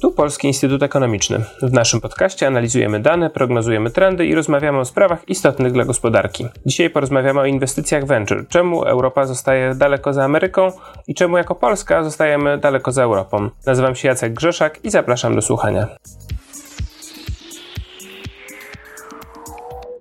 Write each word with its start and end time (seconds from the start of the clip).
Tu 0.00 0.10
Polski 0.10 0.46
Instytut 0.46 0.82
Ekonomiczny. 0.82 1.44
W 1.62 1.72
naszym 1.72 2.00
podcaście 2.00 2.46
analizujemy 2.46 3.00
dane, 3.00 3.30
prognozujemy 3.30 3.90
trendy 3.90 4.26
i 4.26 4.34
rozmawiamy 4.34 4.78
o 4.78 4.84
sprawach 4.84 5.28
istotnych 5.28 5.72
dla 5.72 5.84
gospodarki. 5.84 6.46
Dzisiaj 6.66 6.90
porozmawiamy 6.90 7.40
o 7.40 7.44
inwestycjach 7.44 8.06
venture. 8.06 8.44
Czemu 8.48 8.84
Europa 8.84 9.26
zostaje 9.26 9.74
daleko 9.74 10.12
za 10.12 10.24
Ameryką 10.24 10.72
i 11.06 11.14
czemu 11.14 11.36
jako 11.36 11.54
Polska 11.54 12.04
zostajemy 12.04 12.58
daleko 12.58 12.92
za 12.92 13.02
Europą. 13.02 13.50
Nazywam 13.66 13.94
się 13.94 14.08
Jacek 14.08 14.32
Grzeszak 14.32 14.84
i 14.84 14.90
zapraszam 14.90 15.34
do 15.34 15.42
słuchania. 15.42 15.86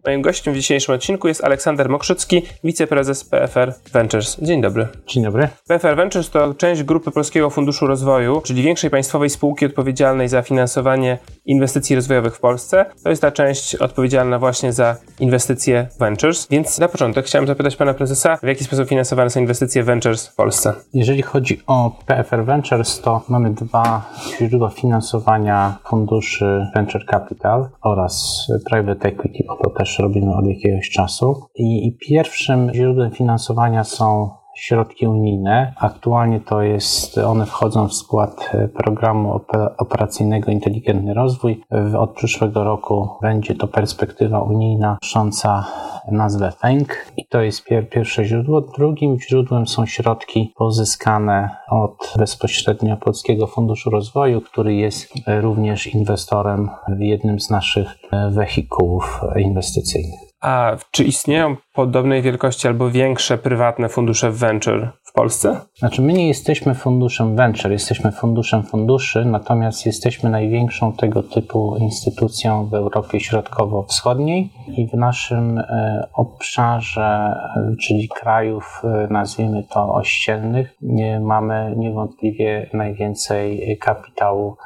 Moim 0.10 0.22
gościem 0.22 0.54
w 0.54 0.58
dzisiejszym 0.58 0.96
odcinku 0.96 1.28
jest 1.28 1.44
Aleksander 1.44 1.90
Mokrzycki, 1.90 2.42
wiceprezes 2.64 3.24
PFR 3.24 3.74
Ventures. 3.94 4.38
Dzień 4.42 4.62
dobry. 4.62 4.88
Dzień 5.08 5.24
dobry. 5.24 5.48
PFR 5.68 5.96
Ventures 5.96 6.30
to 6.30 6.54
część 6.54 6.84
grupy 6.84 7.12
Polskiego 7.12 7.50
Funduszu 7.50 7.88
Rozwoju, 7.88 8.42
czyli 8.42 8.64
większej 8.64 8.90
państwowej 8.90 9.30
spółki 9.30 9.66
odpowiedzialnej 9.66 10.28
za 10.28 10.42
finansowanie 10.42 11.18
inwestycji 11.46 11.96
rozwojowych 11.96 12.36
w 12.36 12.40
Polsce. 12.40 12.86
To 13.04 13.10
jest 13.10 13.22
ta 13.22 13.32
część 13.32 13.76
odpowiedzialna 13.76 14.40
właśnie 14.40 14.74
za 14.74 14.96
inwestycje 15.20 15.88
Ventures. 16.00 16.48
Więc 16.52 16.80
na 16.80 16.88
początek 16.88 17.26
chciałem 17.26 17.48
zapytać 17.48 17.76
pana 17.76 17.94
prezesa, 17.94 18.38
w 18.38 18.48
jaki 18.48 18.64
sposób 18.64 18.90
finansowane 18.90 19.30
są 19.30 19.40
inwestycje 19.40 19.84
Ventures 19.84 20.28
w 20.28 20.36
Polsce? 20.36 20.74
Jeżeli 20.94 21.22
chodzi 21.22 21.62
o 21.68 21.92
PFR 22.06 22.46
Ventures, 22.46 23.02
to 23.02 23.22
mamy 23.28 23.50
dwa 23.50 24.06
źródła 24.42 24.70
finansowania 24.70 25.78
funduszy 25.88 26.68
Venture 26.76 27.06
Capital 27.06 27.70
oraz 27.82 28.48
Private 28.70 29.10
Equity, 29.10 29.44
bo 29.48 29.58
to 29.64 29.70
też 29.70 29.99
robimy 30.00 30.36
od 30.36 30.48
jakiegoś 30.48 30.90
czasu. 30.90 31.36
I, 31.56 31.88
i 31.88 31.98
pierwszym 31.98 32.72
źródłem 32.74 33.12
finansowania 33.12 33.84
są 33.84 34.30
środki 34.60 35.08
unijne. 35.08 35.74
Aktualnie 35.78 36.40
to 36.40 36.62
jest, 36.62 37.18
one 37.18 37.46
wchodzą 37.46 37.88
w 37.88 37.94
skład 37.94 38.52
programu 38.76 39.42
operacyjnego 39.78 40.52
Inteligentny 40.52 41.14
Rozwój. 41.14 41.64
Od 41.98 42.14
przyszłego 42.14 42.64
roku 42.64 43.10
będzie 43.22 43.56
to 43.56 43.68
perspektywa 43.68 44.42
unijna 44.42 44.98
nosząca 45.02 45.66
nazwę 46.12 46.52
FENG 46.52 47.06
i 47.18 47.28
to 47.28 47.42
jest 47.42 47.66
pier 47.66 47.90
pierwsze 47.90 48.26
źródło. 48.26 48.62
Drugim 48.62 49.20
źródłem 49.20 49.68
są 49.68 49.86
środki 49.86 50.54
pozyskane 50.58 51.50
od 51.70 52.14
bezpośrednio 52.18 52.98
Polskiego 52.98 53.48
Funduszu 53.48 53.90
Rozwoju, 53.90 54.42
który 54.42 54.76
jest 54.76 55.14
również 55.28 55.88
inwestorem 55.88 56.70
w 56.88 57.00
jednym 57.00 57.40
z 57.40 57.50
naszych 57.50 57.96
wehikułów 58.32 59.22
inwestycyjnych. 59.38 60.20
A 60.42 60.78
czy 60.92 61.04
istnieją 61.04 61.56
podobnej 61.80 62.22
wielkości 62.22 62.68
albo 62.68 62.90
większe 62.90 63.38
prywatne 63.38 63.90
fundusze 63.90 64.32
venture 64.32 64.92
w 65.04 65.14
Polsce? 65.14 65.62
Znaczy, 65.78 66.02
my 66.02 66.14
nie 66.14 66.28
jesteśmy 66.28 66.76
funduszem 66.76 67.36
venture, 67.36 67.72
jesteśmy 67.72 68.12
funduszem 68.12 68.64
funduszy, 68.64 69.26
natomiast 69.26 69.86
jesteśmy 69.86 70.30
największą 70.30 70.94
tego 70.94 71.24
typu 71.24 71.78
instytucją 71.78 72.66
w 72.66 72.74
Europie 72.74 73.20
Środkowo-Wschodniej 73.20 74.50
i 74.68 74.88
w 74.88 74.94
naszym 74.94 75.58
e, 75.58 76.08
obszarze, 76.14 77.36
e, 77.56 77.76
czyli 77.82 78.10
krajów, 78.10 78.82
e, 78.84 79.08
nazwijmy 79.10 79.64
to 79.64 79.94
ościennych, 79.94 80.76
mamy 81.22 81.74
niewątpliwie 81.78 82.70
najwięcej 82.74 83.78
kapitału 83.82 84.58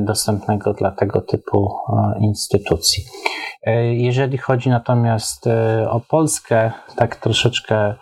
dostępnego 0.00 0.72
dla 0.72 0.90
tego 0.90 1.20
typu 1.20 1.74
instytucji. 2.20 3.04
Jeżeli 3.92 4.38
chodzi 4.38 4.70
natomiast 4.70 5.48
o 5.88 6.00
Polskę, 6.00 6.47
tak 6.96 7.16
troszeczkę 7.16 7.94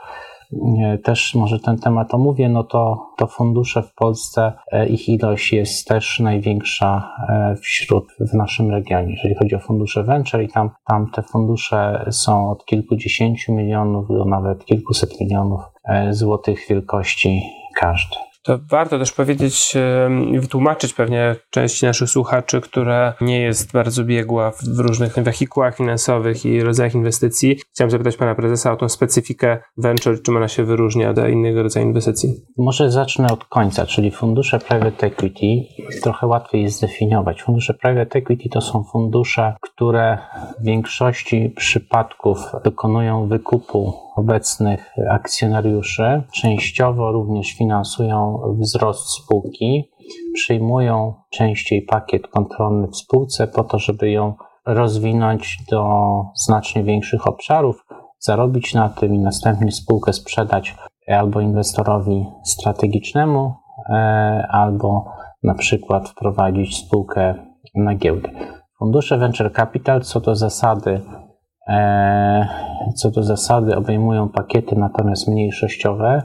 też 1.04 1.34
może 1.34 1.60
ten 1.60 1.78
temat 1.78 2.14
omówię, 2.14 2.48
no 2.48 2.64
to, 2.64 3.06
to 3.16 3.26
fundusze 3.26 3.82
w 3.82 3.94
Polsce, 3.94 4.52
ich 4.88 5.08
ilość 5.08 5.52
jest 5.52 5.88
też 5.88 6.20
największa 6.20 7.10
wśród, 7.60 8.04
w 8.20 8.34
naszym 8.34 8.70
regionie. 8.70 9.12
Jeżeli 9.12 9.34
chodzi 9.34 9.54
o 9.54 9.58
fundusze 9.58 10.02
venture 10.02 10.42
i 10.42 10.48
tam, 10.48 10.70
tam 10.86 11.10
te 11.10 11.22
fundusze 11.22 12.06
są 12.10 12.50
od 12.50 12.64
kilkudziesięciu 12.64 13.52
milionów 13.52 14.08
do 14.08 14.24
nawet 14.24 14.64
kilkuset 14.64 15.20
milionów 15.20 15.60
złotych 16.10 16.66
wielkości 16.68 17.42
każdy. 17.74 18.25
To 18.46 18.58
warto 18.70 18.98
też 18.98 19.12
powiedzieć, 19.12 19.74
wytłumaczyć 20.40 20.94
pewnie 20.94 21.36
części 21.50 21.86
naszych 21.86 22.10
słuchaczy, 22.10 22.60
która 22.60 23.14
nie 23.20 23.40
jest 23.40 23.72
bardzo 23.72 24.04
biegła 24.04 24.50
w 24.50 24.78
różnych 24.78 25.14
wehikułach 25.14 25.76
finansowych 25.76 26.46
i 26.46 26.62
rodzajach 26.62 26.94
inwestycji. 26.94 27.56
Chciałem 27.74 27.90
zapytać 27.90 28.16
pana 28.16 28.34
prezesa 28.34 28.72
o 28.72 28.76
tą 28.76 28.88
specyfikę 28.88 29.58
venture, 29.76 30.22
czym 30.22 30.36
ona 30.36 30.48
się 30.48 30.64
wyróżnia 30.64 31.10
od 31.10 31.18
innego 31.28 31.62
rodzaju 31.62 31.86
inwestycji. 31.86 32.34
Może 32.58 32.90
zacznę 32.90 33.26
od 33.32 33.44
końca, 33.44 33.86
czyli 33.86 34.10
fundusze 34.10 34.58
private 34.58 35.06
equity. 35.06 35.46
Trochę 36.02 36.26
łatwiej 36.26 36.62
jest 36.62 36.76
zdefiniować. 36.76 37.42
Fundusze 37.42 37.74
private 37.74 38.18
equity 38.18 38.48
to 38.48 38.60
są 38.60 38.84
fundusze, 38.92 39.54
które 39.60 40.18
w 40.60 40.64
większości 40.64 41.52
przypadków 41.56 42.38
dokonują 42.64 43.28
wykupu 43.28 43.94
obecnych 44.16 44.92
akcjonariuszy. 45.10 46.22
Częściowo 46.32 47.12
również 47.12 47.52
finansują 47.52 48.35
wzrost 48.60 49.10
spółki, 49.10 49.90
przyjmują 50.34 51.14
częściej 51.30 51.82
pakiet 51.82 52.28
kontrolny 52.28 52.88
w 52.88 52.96
spółce 52.96 53.46
po 53.46 53.64
to, 53.64 53.78
żeby 53.78 54.10
ją 54.10 54.34
rozwinąć 54.66 55.58
do 55.70 55.84
znacznie 56.34 56.84
większych 56.84 57.26
obszarów, 57.26 57.84
zarobić 58.18 58.74
na 58.74 58.88
tym 58.88 59.14
i 59.14 59.18
następnie 59.18 59.72
spółkę 59.72 60.12
sprzedać 60.12 60.76
albo 61.08 61.40
inwestorowi 61.40 62.26
strategicznemu, 62.44 63.54
e, 63.90 64.46
albo 64.50 65.04
na 65.42 65.54
przykład 65.54 66.08
wprowadzić 66.08 66.76
spółkę 66.76 67.34
na 67.74 67.94
giełdę. 67.94 68.30
Fundusze 68.78 69.18
venture 69.18 69.52
capital 69.52 70.02
co 70.02 70.20
do 70.20 70.34
zasady 70.34 71.00
E, 71.68 72.48
co 72.96 73.10
do 73.10 73.22
zasady 73.22 73.76
obejmują 73.76 74.28
pakiety 74.28 74.76
natomiast 74.76 75.28
mniejszościowe, 75.28 76.22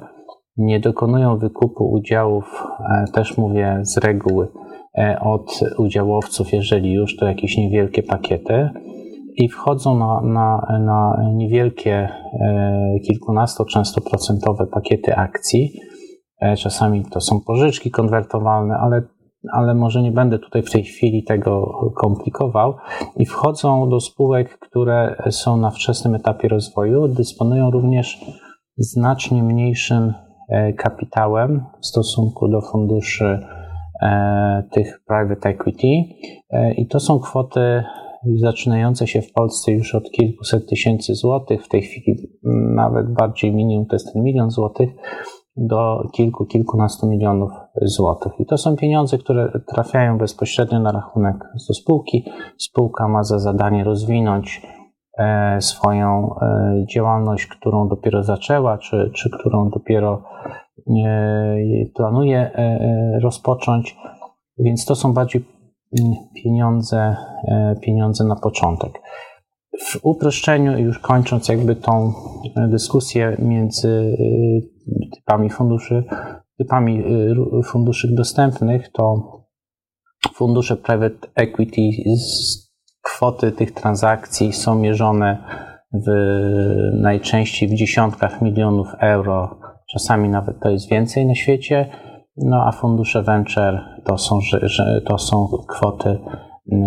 nie 0.57 0.79
dokonują 0.79 1.37
wykupu 1.37 1.91
udziałów, 1.91 2.63
e, 2.79 3.05
też 3.13 3.37
mówię 3.37 3.79
z 3.81 3.97
reguły, 3.97 4.47
e, 4.97 5.19
od 5.19 5.59
udziałowców, 5.77 6.53
jeżeli 6.53 6.93
już 6.93 7.17
to 7.17 7.25
jakieś 7.25 7.57
niewielkie 7.57 8.03
pakiety 8.03 8.69
i 9.35 9.49
wchodzą 9.49 9.97
na, 9.97 10.21
na, 10.21 10.79
na 10.79 11.31
niewielkie, 11.33 12.09
kilkunasto 13.07 13.65
często 13.65 14.01
procentowe 14.01 14.67
pakiety 14.67 15.15
akcji. 15.15 15.71
Czasami 16.57 17.05
to 17.05 17.21
są 17.21 17.41
pożyczki 17.41 17.91
konwertowalne, 17.91 18.77
ale 18.77 19.01
ale 19.51 19.75
może 19.75 20.01
nie 20.01 20.11
będę 20.11 20.39
tutaj 20.39 20.63
w 20.63 20.71
tej 20.71 20.83
chwili 20.83 21.23
tego 21.23 21.71
komplikował. 21.95 22.75
I 23.17 23.25
wchodzą 23.25 23.89
do 23.89 23.99
spółek, 23.99 24.59
które 24.59 25.23
są 25.29 25.57
na 25.57 25.71
wczesnym 25.71 26.15
etapie 26.15 26.47
rozwoju, 26.47 27.07
dysponują 27.07 27.71
również 27.71 28.25
znacznie 28.77 29.43
mniejszym 29.43 30.03
e, 30.03 30.30
kapitałem 30.77 31.65
w 31.81 31.85
stosunku 31.85 32.47
do 32.47 32.61
funduszy 32.61 33.39
e, 34.01 34.63
tych 34.71 35.03
private 35.07 35.49
equity. 35.49 35.87
E, 36.49 36.73
I 36.73 36.87
to 36.87 36.99
są 36.99 37.19
kwoty 37.19 37.83
zaczynające 38.35 39.07
się 39.07 39.21
w 39.21 39.33
Polsce 39.33 39.71
już 39.71 39.95
od 39.95 40.11
kilkuset 40.11 40.69
tysięcy 40.69 41.15
złotych, 41.15 41.65
w 41.65 41.67
tej 41.67 41.81
chwili 41.81 42.15
nawet 42.75 43.13
bardziej 43.13 43.55
minimum 43.55 43.85
to 43.85 43.95
jest 43.95 44.13
ten 44.13 44.23
milion 44.23 44.51
złotych 44.51 44.89
do 45.57 46.09
kilku, 46.13 46.45
kilkunastu 46.45 47.07
milionów 47.07 47.51
złotych. 47.81 48.31
I 48.39 48.45
to 48.45 48.57
są 48.57 48.75
pieniądze, 48.75 49.17
które 49.17 49.51
trafiają 49.67 50.17
bezpośrednio 50.17 50.79
na 50.79 50.91
rachunek 50.91 51.35
do 51.67 51.73
spółki. 51.73 52.25
Spółka 52.57 53.07
ma 53.07 53.23
za 53.23 53.39
zadanie 53.39 53.83
rozwinąć 53.83 54.61
e, 54.63 54.70
swoją 55.59 56.35
e, 56.35 56.85
działalność, 56.93 57.45
którą 57.45 57.87
dopiero 57.87 58.23
zaczęła, 58.23 58.77
czy, 58.77 59.11
czy 59.15 59.29
którą 59.39 59.69
dopiero 59.69 60.23
e, 60.87 61.57
planuje 61.95 62.51
rozpocząć. 63.21 63.95
Więc 64.57 64.85
to 64.85 64.95
są 64.95 65.13
bardziej 65.13 65.45
mm, 65.99 66.13
pieniądze, 66.43 67.15
pieniądze 67.81 68.23
na 68.23 68.35
początek. 68.35 69.01
W 69.79 69.99
uproszczeniu, 70.03 70.77
już 70.77 70.99
kończąc 70.99 71.47
jakby 71.47 71.75
tą 71.75 72.13
dyskusję 72.69 73.37
między 73.39 74.17
typami 75.15 75.49
funduszy, 75.49 76.03
typami 76.57 77.03
funduszy 77.63 78.15
dostępnych, 78.15 78.91
to 78.91 79.15
fundusze 80.33 80.77
private 80.77 81.27
equity, 81.35 81.81
kwoty 83.01 83.51
tych 83.51 83.71
transakcji 83.71 84.53
są 84.53 84.75
mierzone 84.75 85.37
w, 85.93 86.11
najczęściej 86.93 87.69
w 87.69 87.73
dziesiątkach 87.73 88.41
milionów 88.41 88.87
euro, 88.99 89.59
czasami 89.91 90.29
nawet 90.29 90.59
to 90.59 90.69
jest 90.69 90.89
więcej 90.89 91.25
na 91.25 91.35
świecie, 91.35 91.89
no 92.37 92.63
a 92.67 92.71
fundusze 92.71 93.23
venture 93.23 93.79
to 94.05 94.17
są, 94.17 94.39
to 95.05 95.17
są 95.17 95.47
kwoty 95.67 96.19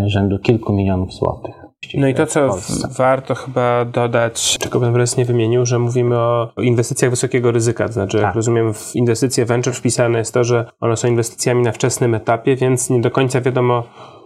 rzędu 0.06 0.38
kilku 0.38 0.72
milionów 0.72 1.12
złotych. 1.12 1.54
No 1.94 2.08
i 2.08 2.14
to, 2.14 2.26
co 2.26 2.58
warto 2.98 3.34
chyba 3.34 3.84
dodać, 3.84 4.58
czego 4.60 4.80
bym 4.80 4.96
raz 4.96 5.16
nie 5.16 5.24
wymienił, 5.24 5.66
że 5.66 5.78
mówimy 5.78 6.18
o 6.18 6.52
inwestycjach 6.62 7.10
wysokiego 7.10 7.52
ryzyka. 7.52 7.86
To 7.86 7.92
znaczy, 7.92 8.16
tak. 8.16 8.26
jak 8.26 8.34
rozumiem, 8.34 8.74
w 8.74 8.96
inwestycje 8.96 9.44
venture 9.44 9.74
wpisane 9.74 10.18
jest 10.18 10.34
to, 10.34 10.44
że 10.44 10.66
one 10.80 10.96
są 10.96 11.08
inwestycjami 11.08 11.62
na 11.62 11.72
wczesnym 11.72 12.14
etapie, 12.14 12.56
więc 12.56 12.90
nie 12.90 13.00
do 13.00 13.10
końca 13.10 13.40
wiadomo, 13.40 13.82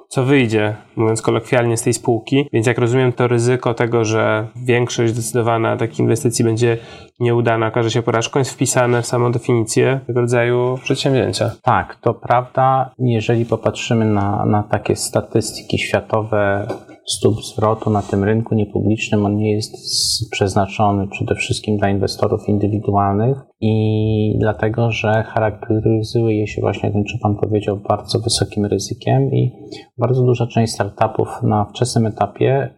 co 0.09 0.25
wyjdzie, 0.25 0.75
mówiąc 0.97 1.23
kolokwialnie, 1.23 1.77
z 1.77 1.83
tej 1.83 1.93
spółki. 1.93 2.49
Więc 2.53 2.67
jak 2.67 2.79
rozumiem, 2.79 3.13
to 3.13 3.29
ryzyko 3.29 3.75
tego, 3.75 4.05
że 4.05 4.47
większość 4.57 5.13
zdecydowana 5.13 5.77
takich 5.77 5.99
inwestycji 5.99 6.45
będzie 6.45 6.79
nieudana, 7.21 7.67
okaże 7.67 7.91
się 7.91 8.03
porażką, 8.03 8.39
jest 8.39 8.53
wpisane 8.53 9.03
w 9.03 9.07
samą 9.07 9.33
definicję 9.33 10.01
tego 10.07 10.21
rodzaju 10.21 10.79
przedsięwzięcia. 10.83 11.51
Tak, 11.63 11.97
to 12.01 12.15
prawda. 12.15 12.91
Jeżeli 12.99 13.47
popatrzymy 13.47 14.05
na, 14.05 14.45
na 14.45 14.63
takie 14.63 14.97
statystyki 14.97 15.79
światowe, 15.79 16.67
stóp 17.09 17.45
zwrotu 17.45 17.91
na 17.91 18.03
tym 18.03 18.25
rynku 18.25 18.55
niepublicznym, 18.55 19.27
on 19.27 19.37
nie 19.37 19.53
jest 19.53 19.75
przeznaczony 20.31 21.09
przede 21.09 21.35
wszystkim 21.35 21.77
dla 21.77 21.91
inwestorów 21.91 22.49
indywidualnych 22.49 23.39
i 23.61 24.37
dlatego, 24.41 24.91
że 24.91 25.23
charakteryzuje 25.23 26.47
się 26.47 26.61
właśnie, 26.61 26.91
jak 26.95 27.07
czy 27.07 27.19
Pan 27.23 27.37
powiedział, 27.37 27.77
bardzo 27.89 28.19
wysokim 28.19 28.67
ryzykiem 28.67 29.33
i 29.33 29.53
bardzo 29.99 30.23
duża 30.23 30.47
część 30.47 30.73
startupów 30.73 31.29
na 31.43 31.65
wczesnym 31.65 32.07
etapie 32.07 32.75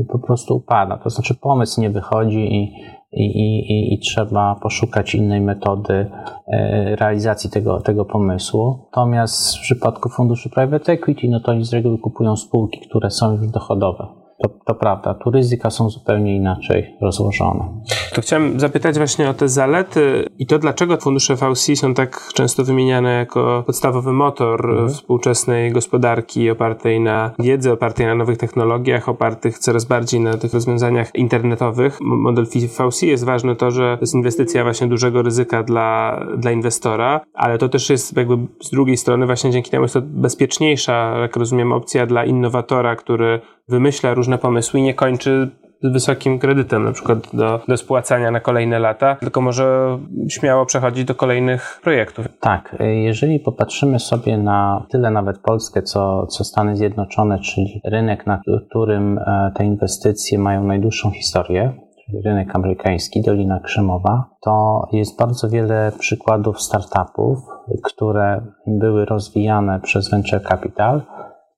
y, 0.00 0.04
po 0.12 0.18
prostu 0.18 0.56
upada. 0.56 0.98
To 0.98 1.10
znaczy 1.10 1.34
pomysł 1.34 1.80
nie 1.80 1.90
wychodzi 1.90 2.54
i 2.54 2.72
i, 3.16 3.24
i, 3.24 3.94
i, 3.94 3.98
trzeba 3.98 4.54
poszukać 4.62 5.14
innej 5.14 5.40
metody 5.40 6.10
e, 6.46 6.96
realizacji 6.96 7.50
tego, 7.50 7.80
tego 7.80 8.04
pomysłu. 8.04 8.78
Natomiast 8.84 9.56
w 9.56 9.60
przypadku 9.60 10.08
funduszy 10.08 10.50
private 10.50 10.92
equity, 10.92 11.28
no 11.28 11.40
to 11.40 11.52
oni 11.52 11.64
z 11.64 11.72
reguły 11.72 11.98
kupują 11.98 12.36
spółki, 12.36 12.80
które 12.88 13.10
są 13.10 13.32
już 13.32 13.50
dochodowe. 13.50 14.25
To, 14.42 14.48
to 14.66 14.74
prawda, 14.74 15.14
tu 15.14 15.30
ryzyka 15.30 15.70
są 15.70 15.90
zupełnie 15.90 16.36
inaczej 16.36 16.96
rozłożone. 17.00 17.80
To 18.14 18.20
chciałem 18.20 18.60
zapytać 18.60 18.96
właśnie 18.96 19.30
o 19.30 19.34
te 19.34 19.48
zalety 19.48 20.28
i 20.38 20.46
to, 20.46 20.58
dlaczego 20.58 20.96
fundusze 20.96 21.36
VC 21.36 21.76
są 21.76 21.94
tak 21.94 22.28
często 22.34 22.64
wymieniane 22.64 23.12
jako 23.12 23.62
podstawowy 23.66 24.12
motor 24.12 24.70
mhm. 24.70 24.88
współczesnej 24.88 25.72
gospodarki 25.72 26.50
opartej 26.50 27.00
na 27.00 27.30
wiedzy, 27.38 27.72
opartej 27.72 28.06
na 28.06 28.14
nowych 28.14 28.38
technologiach, 28.38 29.08
opartych 29.08 29.58
coraz 29.58 29.84
bardziej 29.84 30.20
na 30.20 30.38
tych 30.38 30.54
rozwiązaniach 30.54 31.14
internetowych. 31.14 31.98
Model 32.00 32.46
VC 32.46 33.02
jest 33.02 33.24
ważny 33.24 33.56
to, 33.56 33.70
że 33.70 33.96
to 33.96 34.00
jest 34.00 34.14
inwestycja 34.14 34.62
właśnie 34.62 34.86
dużego 34.86 35.22
ryzyka 35.22 35.62
dla, 35.62 36.20
dla 36.38 36.52
inwestora, 36.52 37.20
ale 37.34 37.58
to 37.58 37.68
też 37.68 37.90
jest 37.90 38.16
jakby 38.16 38.36
z 38.62 38.70
drugiej 38.70 38.96
strony 38.96 39.26
właśnie 39.26 39.50
dzięki 39.50 39.70
temu 39.70 39.84
jest 39.84 39.94
to 39.94 40.02
bezpieczniejsza, 40.04 41.18
jak 41.18 41.36
rozumiem, 41.36 41.72
opcja 41.72 42.06
dla 42.06 42.24
innowatora, 42.24 42.96
który 42.96 43.40
wymyśla 43.68 44.14
różne 44.14 44.38
pomysły 44.38 44.80
i 44.80 44.82
nie 44.82 44.94
kończy 44.94 45.50
z 45.82 45.92
wysokim 45.92 46.38
kredytem, 46.38 46.84
na 46.84 46.92
przykład 46.92 47.18
do, 47.32 47.60
do 47.68 47.76
spłacania 47.76 48.30
na 48.30 48.40
kolejne 48.40 48.78
lata, 48.78 49.16
tylko 49.16 49.40
może 49.40 49.98
śmiało 50.28 50.66
przechodzić 50.66 51.04
do 51.04 51.14
kolejnych 51.14 51.80
projektów. 51.82 52.26
Tak, 52.40 52.76
jeżeli 52.80 53.40
popatrzymy 53.40 53.98
sobie 53.98 54.38
na 54.38 54.86
tyle 54.90 55.10
nawet 55.10 55.38
Polskę, 55.38 55.82
co, 55.82 56.26
co 56.26 56.44
Stany 56.44 56.76
Zjednoczone, 56.76 57.38
czyli 57.38 57.80
rynek, 57.84 58.26
na 58.26 58.40
którym 58.68 59.18
e, 59.18 59.52
te 59.56 59.64
inwestycje 59.64 60.38
mają 60.38 60.64
najdłuższą 60.64 61.10
historię, 61.10 61.72
czyli 62.06 62.22
rynek 62.22 62.56
amerykański, 62.56 63.22
Dolina 63.22 63.60
Krzemowa, 63.60 64.24
to 64.42 64.82
jest 64.92 65.18
bardzo 65.18 65.48
wiele 65.48 65.92
przykładów 65.98 66.62
startupów, 66.62 67.38
które 67.82 68.42
były 68.66 69.04
rozwijane 69.04 69.80
przez 69.80 70.10
venture 70.10 70.42
capital, 70.42 71.02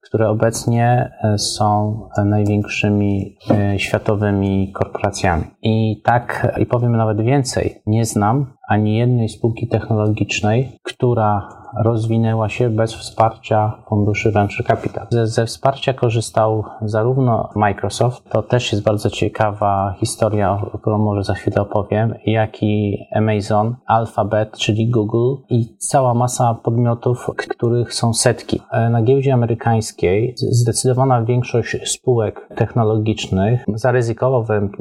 które 0.09 0.29
obecnie 0.29 1.13
e, 1.23 1.39
są 1.39 2.01
największymi 2.25 3.37
e, 3.51 3.79
światowymi 3.79 4.73
korporacjami. 4.73 5.45
I 5.63 6.03
tak, 6.05 6.57
i 6.61 6.67
powiem 6.67 6.97
nawet 6.97 7.21
więcej, 7.21 7.83
nie 7.87 8.05
znam 8.05 8.53
ani 8.69 8.97
jednej 8.97 9.29
spółki 9.29 9.69
technologicznej, 9.69 10.79
która 10.83 11.49
rozwinęła 11.77 12.49
się 12.49 12.71
bez 12.71 12.95
wsparcia 12.95 13.73
funduszy 13.89 14.33
Venture 14.33 14.67
Capital. 14.67 15.07
Ze, 15.11 15.27
ze, 15.27 15.47
wsparcia 15.47 15.95
korzystał 15.95 16.65
zarówno 16.83 17.51
Microsoft, 17.57 18.31
to 18.31 18.43
też 18.43 18.73
jest 18.73 18.85
bardzo 18.85 19.11
ciekawa 19.11 19.95
historia, 20.01 20.63
o 20.73 20.79
którą 20.79 20.99
może 20.99 21.25
za 21.25 21.35
chwilę 21.35 21.57
opowiem, 21.57 22.15
jak 22.27 22.63
i 22.63 22.99
Amazon, 23.15 23.77
Alphabet, 23.87 24.59
czyli 24.59 24.91
Google 24.91 25.43
i 25.51 25.77
cała 25.79 26.15
masa 26.15 26.55
podmiotów, 26.55 27.31
których 27.37 27.95
są 27.95 28.15
setki. 28.15 28.61
E, 28.71 28.91
na 28.91 29.03
giełdzie 29.03 29.35
amerykańskiej 29.35 30.35
zdecydowana 30.37 31.23
większość 31.25 31.93
spółek 31.93 32.49
technologicznych, 32.57 33.65
zaryzykowałbym 33.75 34.73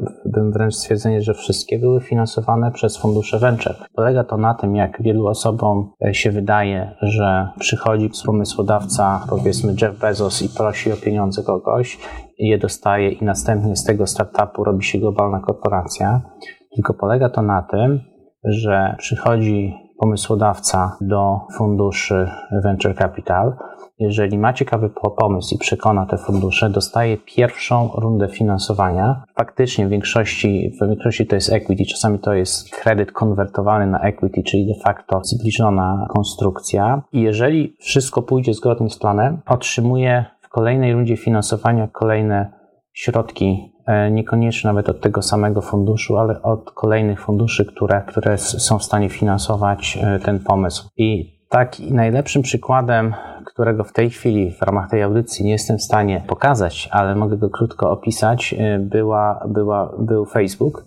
wręcz 0.52 0.74
stwierdzenie, 0.74 1.22
że 1.22 1.34
wszystkie 1.34 1.78
były 1.78 2.00
finansowane 2.00 2.72
przez 2.72 2.96
fundusze 2.96 3.38
venture. 3.38 3.76
Polega 3.94 4.24
to 4.24 4.36
na 4.36 4.54
tym, 4.54 4.76
jak 4.76 5.02
wielu 5.02 5.26
osobom 5.26 5.90
e, 6.04 6.14
się 6.14 6.30
wydaje, 6.30 6.77
że 7.02 7.48
przychodzi 7.58 8.10
pomysłodawca, 8.26 9.24
powiedzmy 9.28 9.74
Jeff 9.82 9.98
Bezos 9.98 10.42
i 10.42 10.48
prosi 10.48 10.92
o 10.92 10.96
pieniądze 10.96 11.42
kogoś, 11.42 11.98
je 12.38 12.58
dostaje 12.58 13.10
i 13.10 13.24
następnie 13.24 13.76
z 13.76 13.84
tego 13.84 14.06
startupu 14.06 14.64
robi 14.64 14.84
się 14.84 14.98
globalna 14.98 15.40
korporacja. 15.40 16.20
Tylko 16.74 16.94
polega 16.94 17.28
to 17.28 17.42
na 17.42 17.62
tym, 17.62 18.00
że 18.44 18.94
przychodzi 18.98 19.74
pomysłodawca 19.98 20.96
do 21.00 21.40
funduszy 21.56 22.30
venture 22.62 22.96
capital, 22.96 23.56
jeżeli 23.98 24.38
ma 24.38 24.52
ciekawy 24.52 24.90
pomysł 25.16 25.54
i 25.54 25.58
przekona 25.58 26.06
te 26.06 26.18
fundusze, 26.18 26.70
dostaje 26.70 27.16
pierwszą 27.16 27.90
rundę 27.94 28.28
finansowania. 28.28 29.24
Faktycznie 29.34 29.86
w 29.86 29.90
większości, 29.90 30.72
w 30.80 30.88
większości 30.88 31.26
to 31.26 31.34
jest 31.34 31.52
equity, 31.52 31.84
czasami 31.84 32.18
to 32.18 32.34
jest 32.34 32.70
kredyt 32.70 33.12
konwertowany 33.12 33.86
na 33.86 34.00
equity, 34.00 34.42
czyli 34.42 34.66
de 34.66 34.74
facto 34.84 35.20
zbliżona 35.24 36.06
konstrukcja. 36.10 37.02
I 37.12 37.20
jeżeli 37.20 37.76
wszystko 37.80 38.22
pójdzie 38.22 38.54
zgodnie 38.54 38.90
z 38.90 38.98
planem, 38.98 39.40
otrzymuje 39.46 40.24
w 40.40 40.48
kolejnej 40.48 40.92
rundzie 40.92 41.16
finansowania 41.16 41.88
kolejne 41.88 42.52
środki 42.92 43.72
e, 43.86 44.10
niekoniecznie 44.10 44.68
nawet 44.68 44.88
od 44.88 45.00
tego 45.00 45.22
samego 45.22 45.62
funduszu, 45.62 46.16
ale 46.16 46.42
od 46.42 46.70
kolejnych 46.70 47.20
funduszy, 47.20 47.64
które, 47.64 48.02
które 48.06 48.38
są 48.38 48.78
w 48.78 48.84
stanie 48.84 49.08
finansować 49.08 49.98
e, 50.02 50.18
ten 50.18 50.40
pomysł. 50.40 50.88
I 50.96 51.38
tak 51.48 51.76
najlepszym 51.90 52.42
przykładem 52.42 53.14
którego 53.58 53.84
w 53.84 53.92
tej 53.92 54.10
chwili 54.10 54.50
w 54.50 54.62
ramach 54.62 54.90
tej 54.90 55.02
audycji 55.02 55.44
nie 55.44 55.52
jestem 55.52 55.78
w 55.78 55.82
stanie 55.82 56.24
pokazać, 56.26 56.88
ale 56.92 57.14
mogę 57.14 57.36
go 57.36 57.50
krótko 57.50 57.90
opisać, 57.90 58.54
y, 58.54 58.78
była, 58.78 59.44
była, 59.48 59.92
był 59.98 60.24
Facebook, 60.24 60.84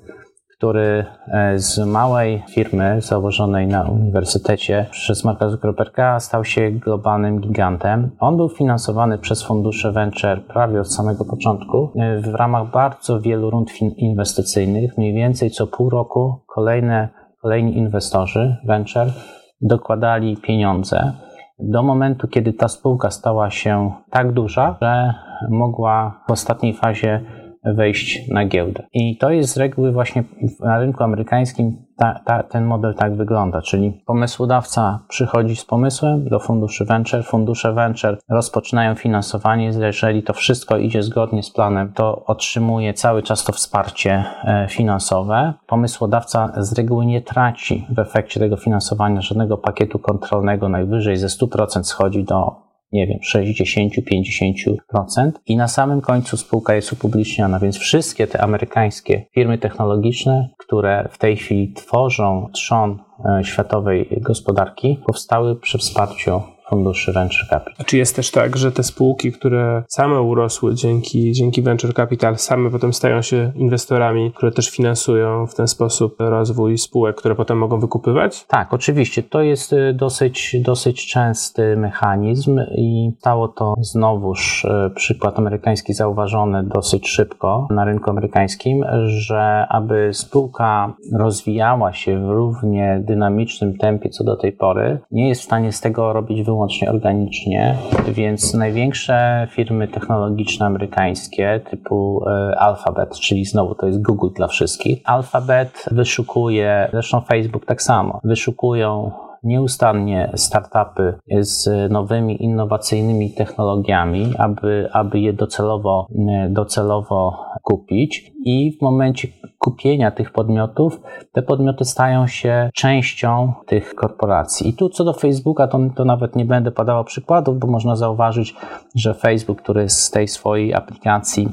który 0.58 1.06
e, 1.28 1.60
z 1.60 1.80
małej 1.80 2.44
firmy 2.50 3.02
założonej 3.02 3.68
na 3.68 3.84
uniwersytecie 3.84 4.86
przez 4.92 5.24
Marka 5.24 5.50
Zuckerberga 5.50 6.20
stał 6.20 6.46
się 6.46 6.72
globalnym 6.72 7.40
gigantem. 7.40 8.12
On 8.20 8.38
był 8.38 8.50
finansowany 8.50 9.18
przez 9.18 9.44
fundusze 9.44 9.92
venture 9.92 10.42
prawie 10.48 10.82
od 10.82 10.94
samego 10.94 11.26
początku 11.26 11.92
e, 11.96 12.20
w 12.20 12.36
ramach 12.36 12.72
bardzo 12.72 13.22
wielu 13.22 13.50
rund 13.50 13.82
inwestycyjnych. 13.82 14.98
Mniej 14.98 15.14
więcej 15.14 15.52
co 15.52 15.68
pół 15.68 15.90
roku 15.90 16.36
kolejne, 16.48 17.10
kolejni 17.42 17.78
inwestorzy 17.78 18.56
venture 18.66 19.14
dokładali 19.62 20.38
pieniądze 20.38 21.14
do 21.62 21.84
momentu, 21.84 22.28
kiedy 22.28 22.54
ta 22.54 22.68
spółka 22.68 23.12
stała 23.12 23.50
się 23.50 23.92
tak 24.10 24.32
duża, 24.32 24.78
że 24.82 25.14
mogła 25.50 26.22
w 26.28 26.32
ostatniej 26.32 26.74
fazie 26.74 27.22
wejść 27.64 28.28
na 28.28 28.46
giełdę. 28.46 28.84
I 28.94 29.18
to 29.18 29.30
jest 29.30 29.54
z 29.54 29.58
reguły 29.58 29.92
właśnie 29.92 30.24
na 30.60 30.80
rynku 30.80 31.04
amerykańskim 31.04 31.86
ta, 31.98 32.20
ta, 32.26 32.44
ten 32.44 32.66
model 32.66 32.96
tak 32.96 33.16
wygląda, 33.16 33.62
czyli 33.62 34.02
pomysłodawca 34.06 35.00
przychodzi 35.08 35.56
z 35.56 35.66
pomysłem 35.66 36.30
do 36.30 36.40
funduszy 36.40 36.86
venture, 36.86 37.24
fundusze 37.24 37.74
venture 37.74 38.18
rozpoczynają 38.30 38.96
finansowanie, 38.96 39.72
jeżeli 39.80 40.24
to 40.24 40.34
wszystko 40.34 40.78
idzie 40.78 41.04
zgodnie 41.04 41.44
z 41.44 41.52
planem, 41.52 41.94
to 41.94 42.26
otrzymuje 42.26 42.94
cały 42.94 43.24
czas 43.24 43.44
to 43.44 43.54
wsparcie 43.54 44.24
e, 44.44 44.68
finansowe. 44.70 45.54
Pomysłodawca 45.68 46.54
z 46.58 46.74
reguły 46.74 47.06
nie 47.06 47.22
traci 47.22 47.88
w 47.90 48.00
efekcie 48.00 48.40
tego 48.40 48.58
finansowania 48.58 49.22
żadnego 49.22 49.58
pakietu 49.58 50.00
kontrolnego, 50.00 50.70
najwyżej 50.70 51.18
ze 51.18 51.28
100% 51.28 51.84
schodzi 51.84 52.24
do 52.24 52.71
nie 52.94 53.08
wiem, 53.08 53.20
60-50% 53.36 55.32
i 55.46 55.58
na 55.58 55.68
samym 55.68 56.02
końcu 56.02 56.38
spółka 56.38 56.76
jest 56.76 56.94
upubliczniona, 56.94 57.60
więc 57.60 57.78
wszystkie 57.78 58.28
te 58.28 58.42
amerykańskie 58.42 59.26
firmy 59.34 59.58
technologiczne, 59.58 60.50
które 60.58 61.10
w 61.12 61.18
tej 61.18 61.38
chwili 61.38 61.74
tworzą 61.74 62.50
trzon 62.54 63.00
e, 63.26 63.44
światowej 63.44 64.08
gospodarki, 64.22 65.00
powstały 65.06 65.56
przy 65.56 65.78
wsparciu 65.78 66.42
funduszy 66.72 67.14
venture 67.14 67.48
capital. 67.50 67.74
A 67.80 67.84
czy 67.84 67.98
jest 67.98 68.16
też 68.16 68.32
tak, 68.32 68.58
że 68.58 68.72
te 68.72 68.84
spółki, 68.84 69.32
które 69.32 69.84
same 69.88 70.22
urosły 70.22 70.76
dzięki, 70.76 71.32
dzięki 71.32 71.62
venture 71.62 71.94
capital, 71.94 72.38
same 72.38 72.70
potem 72.70 72.94
stają 72.94 73.22
się 73.22 73.52
inwestorami, 73.56 74.32
które 74.32 74.52
też 74.52 74.70
finansują 74.70 75.48
w 75.48 75.56
ten 75.56 75.68
sposób 75.68 76.16
rozwój 76.20 76.78
spółek, 76.78 77.16
które 77.16 77.36
potem 77.36 77.58
mogą 77.58 77.80
wykupywać? 77.80 78.46
Tak, 78.46 78.74
oczywiście. 78.74 79.24
To 79.24 79.42
jest 79.42 79.74
y, 79.74 79.94
dosyć, 79.94 80.56
dosyć 80.60 81.08
częsty 81.08 81.78
mechanizm 81.78 82.60
i 82.76 83.12
stało 83.20 83.48
to 83.48 83.74
znowuż 83.82 84.66
y, 84.66 84.92
przykład 84.96 85.40
amerykański 85.40 85.94
zauważony 85.94 86.64
dosyć 86.64 87.10
szybko 87.10 87.68
na 87.70 87.86
rynku 87.86 88.10
amerykańskim, 88.10 88.86
że 89.06 89.66
aby 89.70 90.10
spółka 90.14 90.94
rozwijała 91.14 91.94
się 91.94 92.26
w 92.26 92.30
równie 92.30 93.02
dynamicznym 93.08 93.78
tempie 93.78 94.10
co 94.10 94.24
do 94.24 94.36
tej 94.36 94.52
pory, 94.52 95.00
nie 95.12 95.30
jest 95.30 95.42
w 95.42 95.46
stanie 95.46 95.72
z 95.72 95.82
tego 95.82 96.14
robić 96.14 96.44
wyłącznie 96.44 96.61
organicznie, 96.90 97.76
więc 98.08 98.54
największe 98.54 99.48
firmy 99.52 99.88
technologiczne 99.88 100.66
amerykańskie 100.66 101.62
typu 101.70 102.24
y, 102.24 102.58
Alphabet, 102.58 103.20
czyli 103.20 103.46
znowu 103.46 103.76
to 103.76 103.88
jest 103.88 104.02
Google 104.02 104.30
dla 104.36 104.48
wszystkich, 104.48 105.02
Alphabet 105.06 105.86
wyszukuje, 105.92 106.90
zresztą 106.92 107.22
Facebook 107.22 107.66
tak 107.66 107.82
samo, 107.82 108.20
wyszukują 108.24 109.12
nieustannie 109.44 110.32
startupy 110.36 111.14
z 111.42 111.92
nowymi, 111.92 112.44
innowacyjnymi 112.44 113.34
technologiami, 113.34 114.34
aby, 114.38 114.90
aby 114.94 115.20
je 115.20 115.34
docelowo, 115.34 116.08
docelowo 116.50 117.46
kupić 117.64 118.32
i 118.46 118.78
w 118.78 118.82
momencie 118.82 119.28
kupienia 119.62 120.12
tych 120.12 120.32
podmiotów, 120.32 121.02
te 121.32 121.42
podmioty 121.42 121.86
stają 121.86 122.28
się 122.28 122.70
częścią 122.74 123.54
tych 123.66 123.96
korporacji. 123.96 124.70
I 124.70 124.74
tu 124.74 124.90
co 124.90 125.04
do 125.04 125.14
Facebooka, 125.14 125.68
to, 125.68 125.80
to 125.96 126.06
nawet 126.06 126.36
nie 126.36 126.46
będę 126.46 126.72
podawał 126.72 127.04
przykładów, 127.04 127.60
bo 127.60 127.68
można 127.68 127.96
zauważyć, 127.96 128.56
że 128.96 129.14
Facebook, 129.14 129.62
który 129.62 129.90
z 129.90 130.12
tej 130.12 130.28
swojej 130.28 130.74
aplikacji 130.74 131.50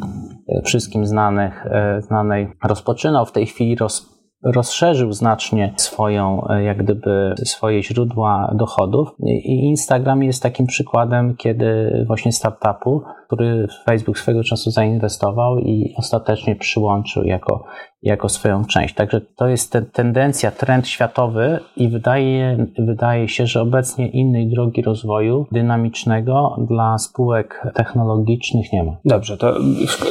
e, 0.48 0.62
wszystkim 0.62 1.06
znanych, 1.06 1.66
e, 1.66 2.02
znanej 2.02 2.48
rozpoczynał, 2.64 3.26
w 3.26 3.32
tej 3.32 3.46
chwili 3.46 3.76
roz, 3.76 4.17
rozszerzył 4.44 5.12
znacznie 5.12 5.74
swoją, 5.76 6.48
e, 6.48 6.62
jak 6.62 6.82
gdyby, 6.82 7.34
swoje 7.44 7.82
źródła 7.82 8.54
dochodów. 8.54 9.08
I 9.26 9.64
Instagram 9.64 10.22
jest 10.22 10.42
takim 10.42 10.66
przykładem, 10.66 11.36
kiedy 11.36 12.04
właśnie 12.06 12.32
startupu, 12.32 13.02
który 13.28 13.66
Facebook 13.84 14.18
swego 14.18 14.44
czasu 14.44 14.70
zainwestował 14.70 15.58
i 15.58 15.94
ostatecznie 15.96 16.56
przyłączył 16.56 17.24
jako 17.24 17.64
jako 18.02 18.28
swoją 18.28 18.64
część. 18.64 18.94
Także 18.94 19.20
to 19.20 19.48
jest 19.48 19.72
ten, 19.72 19.86
tendencja, 19.86 20.50
trend 20.50 20.88
światowy 20.88 21.58
i 21.76 21.88
wydaje, 21.88 22.66
wydaje 22.78 23.28
się, 23.28 23.46
że 23.46 23.60
obecnie 23.60 24.08
innej 24.08 24.48
drogi 24.48 24.82
rozwoju 24.82 25.46
dynamicznego 25.52 26.56
dla 26.68 26.98
spółek 26.98 27.62
technologicznych 27.74 28.72
nie 28.72 28.84
ma. 28.84 28.92
Dobrze, 29.04 29.36
to 29.36 29.54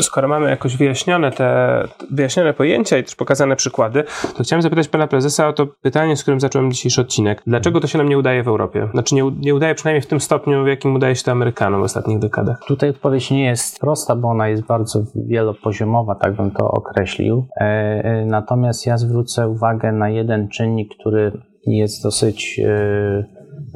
skoro 0.01 0.27
mamy 0.27 0.49
jakoś 0.49 0.77
wyjaśnione 0.77 1.31
te 1.31 1.83
wyjaśnione 2.11 2.53
pojęcia 2.53 2.97
i 2.97 3.03
też 3.03 3.15
pokazane 3.15 3.55
przykłady, 3.55 4.03
to 4.37 4.43
chciałem 4.43 4.61
zapytać 4.61 4.87
pana 4.87 5.07
prezesa 5.07 5.47
o 5.47 5.53
to 5.53 5.67
pytanie, 5.67 6.15
z 6.15 6.21
którym 6.21 6.39
zacząłem 6.39 6.71
dzisiejszy 6.71 7.01
odcinek. 7.01 7.43
Dlaczego 7.47 7.79
to 7.79 7.87
się 7.87 7.97
nam 7.97 8.09
nie 8.09 8.17
udaje 8.17 8.43
w 8.43 8.47
Europie? 8.47 8.87
Znaczy 8.91 9.15
nie, 9.15 9.31
nie 9.39 9.55
udaje 9.55 9.75
przynajmniej 9.75 10.01
w 10.01 10.07
tym 10.07 10.19
stopniu, 10.19 10.63
w 10.63 10.67
jakim 10.67 10.95
udaje 10.95 11.15
się 11.15 11.23
to 11.23 11.31
Amerykanom 11.31 11.81
w 11.81 11.83
ostatnich 11.83 12.19
dekadach. 12.19 12.59
Tutaj 12.67 12.93
odpowiedź 13.07 13.31
nie 13.31 13.45
jest 13.45 13.79
prosta, 13.79 14.15
bo 14.15 14.27
ona 14.29 14.47
jest 14.47 14.63
bardzo 14.63 15.03
wielopoziomowa, 15.15 16.15
tak 16.15 16.35
bym 16.35 16.51
to 16.51 16.71
określił. 16.71 17.47
E, 17.61 17.77
E, 18.07 18.25
natomiast 18.25 18.85
ja 18.85 18.97
zwrócę 18.97 19.47
uwagę 19.49 19.91
na 19.91 20.09
jeden 20.09 20.47
czynnik, 20.47 20.95
który 20.99 21.31
jest 21.65 22.03
dosyć 22.03 22.61
e, 22.65 23.23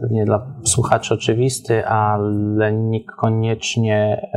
pewnie 0.02 0.26
dla 0.26 0.46
słuchaczy 0.64 1.14
oczywisty, 1.14 1.86
ale 1.86 2.74
niekoniecznie 2.74 4.30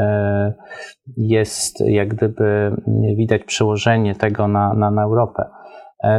jest 1.17 1.81
jak 1.81 2.15
gdyby 2.15 2.77
widać 3.17 3.45
przełożenie 3.45 4.15
tego 4.15 4.49
na, 4.49 4.75
na, 4.75 4.91
na 4.91 5.03
Europę. 5.03 5.45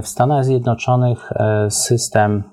W 0.02 0.08
Stanach 0.08 0.46
Zjednoczonych 0.46 1.34
system 1.70 2.44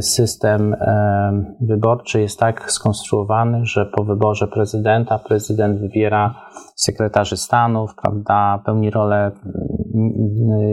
system 0.00 0.74
e, 0.74 1.56
wyborczy 1.60 2.20
jest 2.20 2.38
tak 2.38 2.72
skonstruowany, 2.72 3.66
że 3.66 3.86
po 3.86 4.04
wyborze 4.04 4.48
prezydenta 4.48 5.18
prezydent 5.18 5.80
wybiera 5.80 6.34
sekretarzy 6.76 7.36
stanów, 7.36 7.94
prawda, 8.02 8.62
pełni 8.66 8.90
rolę 8.90 9.32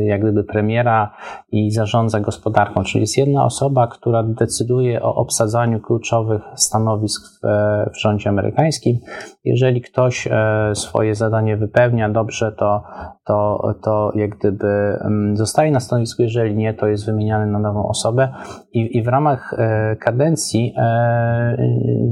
jak 0.05 0.21
gdyby 0.21 0.43
premiera 0.43 1.13
i 1.51 1.71
zarządza 1.71 2.19
gospodarką, 2.19 2.83
czyli 2.83 3.01
jest 3.01 3.17
jedna 3.17 3.45
osoba, 3.45 3.87
która 3.87 4.23
decyduje 4.23 5.01
o 5.01 5.15
obsadzaniu 5.15 5.79
kluczowych 5.79 6.41
stanowisk 6.55 7.21
w, 7.21 7.47
w 7.93 8.01
rządzie 8.01 8.29
amerykańskim. 8.29 8.99
Jeżeli 9.45 9.81
ktoś 9.81 10.27
e, 10.27 10.71
swoje 10.75 11.15
zadanie 11.15 11.57
wypełnia 11.57 12.09
dobrze, 12.09 12.51
to, 12.51 12.83
to, 13.25 13.73
to 13.83 14.11
jak 14.15 14.37
gdyby 14.37 14.99
zostaje 15.33 15.71
na 15.71 15.79
stanowisku, 15.79 16.21
jeżeli 16.21 16.55
nie, 16.55 16.73
to 16.73 16.87
jest 16.87 17.05
wymieniany 17.05 17.51
na 17.51 17.59
nową 17.59 17.87
osobę. 17.87 18.33
I 18.73 18.83
i, 18.97 19.03
w 19.03 19.07
ramach 19.07 19.53
e, 19.53 19.95
kadencji 19.95 20.73
e, 20.77 21.57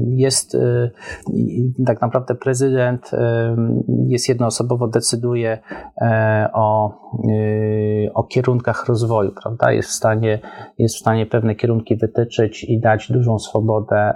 jest 0.06 0.56
tak 1.86 2.00
naprawdę 2.00 2.34
prezydent 2.34 3.10
jest 4.06 4.28
jednoosobowo 4.28 4.88
decyduje 4.88 5.58
o, 6.52 6.92
o 8.14 8.24
kierunkach 8.24 8.86
rozwoju, 8.88 9.32
prawda? 9.42 9.72
Jest 9.72 9.88
w 9.88 9.92
stanie, 9.92 10.40
jest 10.78 10.96
w 10.96 10.98
stanie 10.98 11.26
pewne 11.26 11.54
kierunki 11.54 11.96
wytyczyć 11.96 12.64
i 12.64 12.80
dać 12.80 13.12
dużą 13.12 13.38
swobodę 13.38 14.12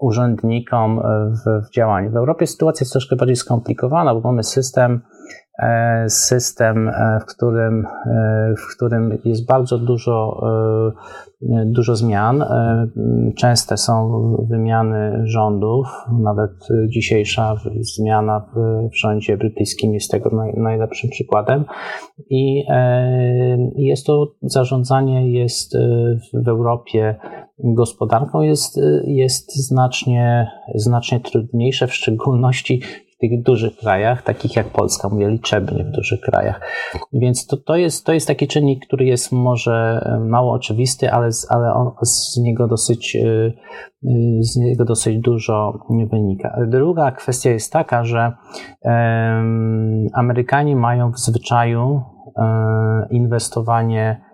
urzędnikom 0.00 1.00
w, 1.30 1.68
w 1.68 1.74
działaniu. 1.74 2.10
W 2.10 2.16
Europie 2.16 2.46
sytuacja 2.46 2.84
jest 2.84 2.92
troszkę 2.92 3.16
bardziej 3.16 3.36
skomplikowana, 3.36 4.14
bo 4.14 4.20
mamy 4.20 4.42
system 4.42 5.00
E, 5.49 5.49
system, 6.08 6.88
e, 6.88 7.20
w 7.20 7.26
którym, 7.26 7.86
e, 7.86 8.54
w 8.58 8.76
którym 8.76 9.18
jest 9.24 9.46
bardzo 9.46 9.78
dużo, 9.78 10.40
dużo 11.64 11.96
zmian. 11.96 12.44
Częste 13.36 13.76
są 13.76 14.10
wymiany 14.48 15.22
rządów, 15.24 15.86
nawet 16.22 16.50
dzisiejsza 16.88 17.56
zmiana 17.80 18.46
w 18.92 18.98
rządzie 18.98 19.36
brytyjskim 19.36 19.94
jest 19.94 20.10
tego 20.10 20.30
najlepszym 20.56 21.10
przykładem. 21.10 21.64
I 22.30 22.64
jest 23.76 24.06
to 24.06 24.34
zarządzanie 24.42 25.32
jest 25.32 25.76
w 26.44 26.48
Europie 26.48 27.14
gospodarką 27.58 28.42
jest, 28.42 28.80
jest 29.04 29.66
znacznie, 29.66 30.50
znacznie 30.74 31.20
trudniejsze, 31.20 31.86
w 31.86 31.94
szczególności 31.94 32.80
tych 33.20 33.42
dużych 33.42 33.76
krajach, 33.76 34.22
takich 34.22 34.56
jak 34.56 34.66
Polska, 34.66 35.08
mówię 35.08 35.28
liczebnie 35.28 35.84
w 35.84 35.90
dużych 35.90 36.20
krajach. 36.20 36.60
Więc 37.12 37.46
to, 37.46 37.56
to, 37.56 37.76
jest, 37.76 38.06
to 38.06 38.12
jest 38.12 38.26
taki 38.26 38.46
czynnik, 38.46 38.86
który 38.86 39.04
jest 39.04 39.32
może 39.32 40.04
mało 40.20 40.52
oczywisty, 40.52 41.12
ale, 41.12 41.28
ale 41.48 41.74
on, 41.74 41.90
z 42.02 42.38
niego 42.38 42.68
dosyć 42.68 43.16
e, 43.16 43.20
e, 43.26 43.52
z 44.40 44.56
niego 44.56 44.84
dosyć 44.84 45.18
dużo 45.18 45.78
wynika. 46.10 46.56
Druga 46.66 47.10
kwestia 47.10 47.50
jest 47.50 47.72
taka, 47.72 48.04
że 48.04 48.32
Amerykanie 50.14 50.76
mają 50.76 51.12
w 51.12 51.18
zwyczaju 51.18 52.02
e, 52.36 53.06
inwestowanie 53.10 54.24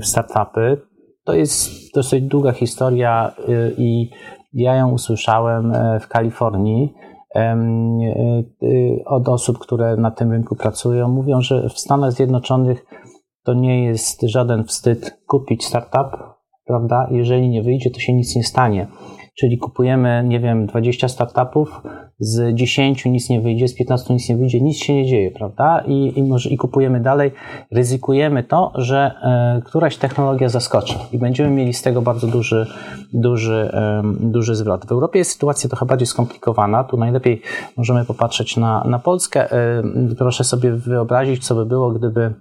w 0.00 0.06
startupy. 0.06 0.82
To 1.24 1.34
jest 1.34 1.70
dosyć 1.94 2.24
długa 2.24 2.52
historia 2.52 3.32
i 3.78 4.10
ja 4.52 4.74
ją 4.74 4.90
usłyszałem 4.90 5.72
w 6.00 6.08
Kalifornii 6.08 6.94
E, 6.94 7.09
e, 7.09 7.09
od 9.06 9.28
osób, 9.28 9.58
które 9.58 9.96
na 9.96 10.10
tym 10.10 10.32
rynku 10.32 10.56
pracują, 10.56 11.08
mówią, 11.08 11.40
że 11.40 11.68
w 11.68 11.78
Stanach 11.78 12.12
Zjednoczonych 12.12 12.86
to 13.44 13.54
nie 13.54 13.84
jest 13.84 14.22
żaden 14.22 14.64
wstyd 14.64 15.22
kupić 15.26 15.64
startup, 15.64 16.10
prawda? 16.64 17.08
Jeżeli 17.10 17.48
nie 17.48 17.62
wyjdzie, 17.62 17.90
to 17.90 18.00
się 18.00 18.12
nic 18.12 18.36
nie 18.36 18.44
stanie. 18.44 18.86
Czyli 19.34 19.58
kupujemy, 19.58 20.24
nie 20.26 20.40
wiem, 20.40 20.66
20 20.66 21.08
startupów, 21.08 21.82
z 22.18 22.54
10 22.54 23.04
nic 23.04 23.30
nie 23.30 23.40
wyjdzie, 23.40 23.68
z 23.68 23.74
15 23.74 24.14
nic 24.14 24.28
nie 24.28 24.36
wyjdzie, 24.36 24.60
nic 24.60 24.76
się 24.76 24.94
nie 24.94 25.06
dzieje, 25.06 25.30
prawda? 25.30 25.84
I, 25.86 26.12
i, 26.18 26.22
może, 26.22 26.50
i 26.50 26.56
kupujemy 26.56 27.00
dalej, 27.00 27.30
ryzykujemy 27.70 28.42
to, 28.42 28.72
że 28.74 29.12
e, 29.22 29.62
któraś 29.64 29.96
technologia 29.96 30.48
zaskoczy 30.48 30.94
i 31.12 31.18
będziemy 31.18 31.50
mieli 31.50 31.72
z 31.72 31.82
tego 31.82 32.02
bardzo 32.02 32.26
duży, 32.26 32.66
duży, 33.12 33.70
e, 33.72 34.02
duży 34.20 34.54
zwrot. 34.54 34.86
W 34.86 34.92
Europie 34.92 35.18
jest 35.18 35.32
sytuacja 35.32 35.68
trochę 35.68 35.86
bardziej 35.86 36.06
skomplikowana. 36.06 36.84
Tu 36.84 36.96
najlepiej 36.96 37.42
możemy 37.76 38.04
popatrzeć 38.04 38.56
na, 38.56 38.84
na 38.84 38.98
Polskę. 38.98 39.52
E, 39.52 39.82
proszę 40.18 40.44
sobie 40.44 40.72
wyobrazić, 40.72 41.46
co 41.46 41.54
by 41.54 41.66
było, 41.66 41.90
gdyby 41.90 42.34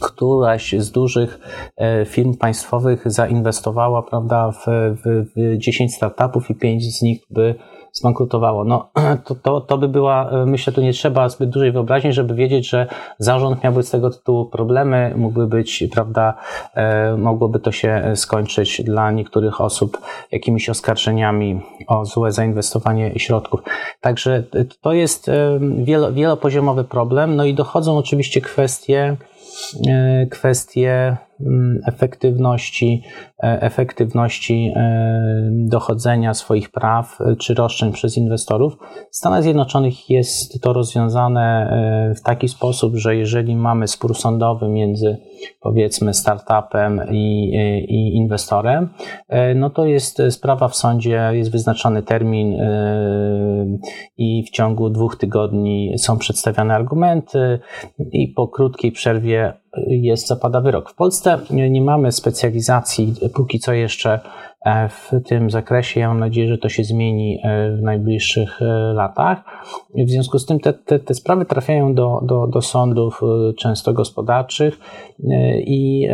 któraś 0.00 0.74
z 0.78 0.90
dużych 0.90 1.38
e, 1.76 2.04
firm 2.04 2.34
państwowych 2.34 3.12
zainwestowała 3.12 4.02
prawda, 4.02 4.52
w, 4.52 4.66
w, 5.04 5.24
w 5.36 5.58
10 5.58 5.94
startupów 5.94 6.50
i 6.50 6.54
5 6.54 6.96
z 6.96 7.02
nich 7.02 7.22
by 7.30 7.54
zbankrutowało. 7.92 8.64
No, 8.64 8.90
to, 9.24 9.34
to, 9.34 9.60
to 9.60 9.78
by 9.78 9.88
była, 9.88 10.30
myślę, 10.46 10.72
tu 10.72 10.80
nie 10.80 10.92
trzeba 10.92 11.28
zbyt 11.28 11.50
dużej 11.50 11.72
wyobraźni, 11.72 12.12
żeby 12.12 12.34
wiedzieć, 12.34 12.68
że 12.68 12.86
zarząd 13.18 13.64
miałby 13.64 13.82
z 13.82 13.90
tego 13.90 14.10
tytułu 14.10 14.46
problemy, 14.46 15.14
mógłby 15.16 15.46
być, 15.46 15.84
prawda, 15.92 16.34
e, 16.74 17.16
mogłoby 17.16 17.60
to 17.60 17.72
się 17.72 18.12
skończyć 18.14 18.82
dla 18.84 19.10
niektórych 19.10 19.60
osób 19.60 19.98
jakimiś 20.32 20.68
oskarżeniami 20.68 21.60
o 21.86 22.04
złe 22.04 22.32
zainwestowanie 22.32 23.18
środków. 23.18 23.60
Także 24.00 24.42
to 24.80 24.92
jest 24.92 25.28
e, 25.28 25.58
wielo, 25.84 26.12
wielopoziomowy 26.12 26.84
problem, 26.84 27.36
no 27.36 27.44
i 27.44 27.54
dochodzą 27.54 27.98
oczywiście 27.98 28.40
kwestie, 28.40 29.16
e, 29.16 29.37
kwestie 30.30 31.16
mm, 31.40 31.80
efektywności, 31.86 33.02
E, 33.42 33.62
efektywności 33.62 34.72
e, 34.76 35.50
dochodzenia 35.52 36.34
swoich 36.34 36.70
praw 36.70 37.20
e, 37.20 37.36
czy 37.36 37.54
roszczeń 37.54 37.92
przez 37.92 38.16
inwestorów. 38.16 38.76
W 39.10 39.16
Stanach 39.16 39.42
Zjednoczonych 39.42 40.10
jest 40.10 40.62
to 40.62 40.72
rozwiązane 40.72 41.48
w 42.16 42.22
taki 42.22 42.48
sposób, 42.48 42.96
że 42.96 43.16
jeżeli 43.16 43.56
mamy 43.56 43.88
spór 43.88 44.14
sądowy 44.14 44.68
między 44.68 45.16
powiedzmy 45.60 46.14
startupem 46.14 47.00
i, 47.10 47.50
i 47.88 48.16
inwestorem, 48.16 48.88
no 49.54 49.70
to 49.70 49.86
jest 49.86 50.22
sprawa 50.30 50.68
w 50.68 50.76
sądzie, 50.76 51.30
jest 51.32 51.52
wyznaczony 51.52 52.02
termin 52.02 52.56
i 54.16 54.44
w 54.46 54.50
ciągu 54.50 54.90
dwóch 54.90 55.16
tygodni 55.16 55.98
są 55.98 56.18
przedstawiane 56.18 56.74
argumenty 56.74 57.58
i 58.12 58.28
po 58.28 58.48
krótkiej 58.48 58.92
przerwie 58.92 59.37
yeah. 59.38 59.52
Jest, 59.86 60.26
zapada 60.26 60.60
wyrok. 60.60 60.90
W 60.90 60.94
Polsce 60.94 61.38
nie 61.50 61.82
mamy 61.82 62.12
specjalizacji 62.12 63.14
póki 63.34 63.58
co 63.58 63.72
jeszcze 63.72 64.20
e, 64.64 64.88
w 64.88 65.10
tym 65.26 65.50
zakresie. 65.50 66.00
Ja 66.00 66.08
mam 66.08 66.20
nadzieję, 66.20 66.48
że 66.48 66.58
to 66.58 66.68
się 66.68 66.84
zmieni 66.84 67.38
e, 67.42 67.76
w 67.76 67.82
najbliższych 67.82 68.62
e, 68.62 68.64
latach. 68.92 69.38
W 69.94 70.10
związku 70.10 70.38
z 70.38 70.46
tym 70.46 70.60
te, 70.60 70.72
te, 70.72 70.98
te 70.98 71.14
sprawy 71.14 71.44
trafiają 71.44 71.94
do, 71.94 72.20
do, 72.22 72.46
do 72.46 72.62
sądów 72.62 73.20
często 73.58 73.92
gospodarczych 73.92 74.78
i 75.58 76.08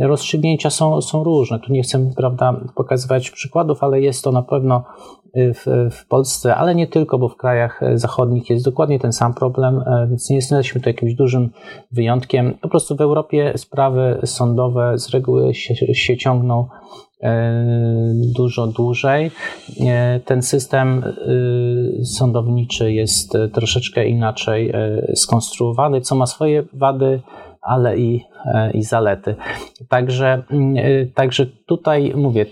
rozstrzygnięcia 0.00 0.70
są, 0.70 1.00
są 1.00 1.24
różne. 1.24 1.58
Tu 1.58 1.72
nie 1.72 1.82
chcę 1.82 2.10
prawda, 2.16 2.60
pokazywać 2.74 3.30
przykładów, 3.30 3.84
ale 3.84 4.00
jest 4.00 4.24
to 4.24 4.32
na 4.32 4.42
pewno 4.42 4.84
w, 5.34 5.90
w 5.90 6.08
Polsce, 6.08 6.56
ale 6.56 6.74
nie 6.74 6.86
tylko, 6.86 7.18
bo 7.18 7.28
w 7.28 7.36
krajach 7.36 7.80
zachodnich 7.94 8.50
jest 8.50 8.64
dokładnie 8.64 8.98
ten 8.98 9.12
sam 9.12 9.34
problem, 9.34 9.84
więc 10.08 10.30
nie 10.30 10.36
jesteśmy 10.36 10.80
tu 10.80 10.88
jakimś 10.88 11.14
dużym 11.14 11.50
wyjątkiem. 11.92 12.54
Po 12.60 12.68
prostu 12.68 12.89
w 12.96 13.00
Europie 13.00 13.52
sprawy 13.56 14.20
sądowe 14.24 14.98
z 14.98 15.10
reguły 15.10 15.54
się, 15.54 15.94
się 15.94 16.16
ciągną 16.16 16.68
e, 17.22 17.64
dużo 18.36 18.66
dłużej. 18.66 19.30
E, 19.80 20.20
ten 20.20 20.42
system 20.42 21.04
e, 21.04 22.04
sądowniczy 22.04 22.92
jest 22.92 23.32
troszeczkę 23.52 24.08
inaczej 24.08 24.72
skonstruowany, 25.14 26.00
co 26.00 26.14
ma 26.14 26.26
swoje 26.26 26.64
wady, 26.72 27.20
ale 27.62 27.98
i, 27.98 28.24
i 28.74 28.82
zalety. 28.82 29.34
Także, 29.88 30.42
także 31.14 31.46
tutaj 31.46 32.12
mówię, 32.16 32.46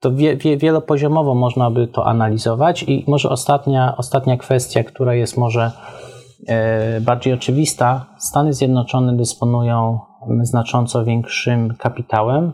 to 0.00 0.12
wie, 0.12 0.36
wie, 0.36 0.56
wielopoziomowo 0.56 1.34
można 1.34 1.70
by 1.70 1.86
to 1.86 2.06
analizować 2.06 2.82
i 2.82 3.04
może 3.06 3.28
ostatnia, 3.28 3.94
ostatnia 3.96 4.36
kwestia, 4.36 4.84
która 4.84 5.14
jest 5.14 5.36
może 5.36 5.72
bardziej 7.00 7.32
oczywista. 7.32 8.06
Stany 8.18 8.52
Zjednoczone 8.52 9.16
dysponują 9.16 9.98
znacząco 10.42 11.04
większym 11.04 11.74
kapitałem. 11.78 12.52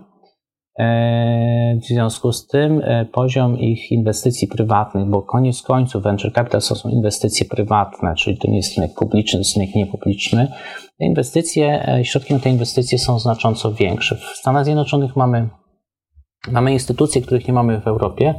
E, 0.79 1.79
w 1.83 1.85
związku 1.85 2.33
z 2.33 2.47
tym 2.47 2.81
e, 2.85 3.05
poziom 3.05 3.59
ich 3.59 3.93
inwestycji 3.93 4.49
prywatnych, 4.49 5.09
bo 5.09 5.23
koniec 5.23 5.63
końców 5.63 6.03
venture 6.03 6.33
capital 6.33 6.61
to 6.61 6.75
są 6.75 6.89
inwestycje 6.89 7.47
prywatne, 7.47 8.15
czyli 8.15 8.39
to 8.39 8.51
nie 8.51 8.57
jest 8.57 8.77
rynek 8.77 8.95
publiczny, 8.95 9.33
to 9.33 9.39
jest 9.39 9.57
rynek 9.57 9.75
niepubliczny. 9.75 10.49
Inwestycje, 10.99 11.87
środki 12.03 12.35
na 12.35 12.41
te 12.41 12.51
inwestycje 12.51 12.99
są 12.99 13.19
znacząco 13.19 13.73
większe. 13.73 14.17
W 14.17 14.37
Stanach 14.37 14.65
Zjednoczonych 14.65 15.17
mamy 15.17 15.49
Mamy 16.53 16.73
instytucje, 16.73 17.23
których 17.23 17.49
nie 17.49 17.55
mamy 17.55 17.81
w 17.81 17.87
Europie, 17.87 18.35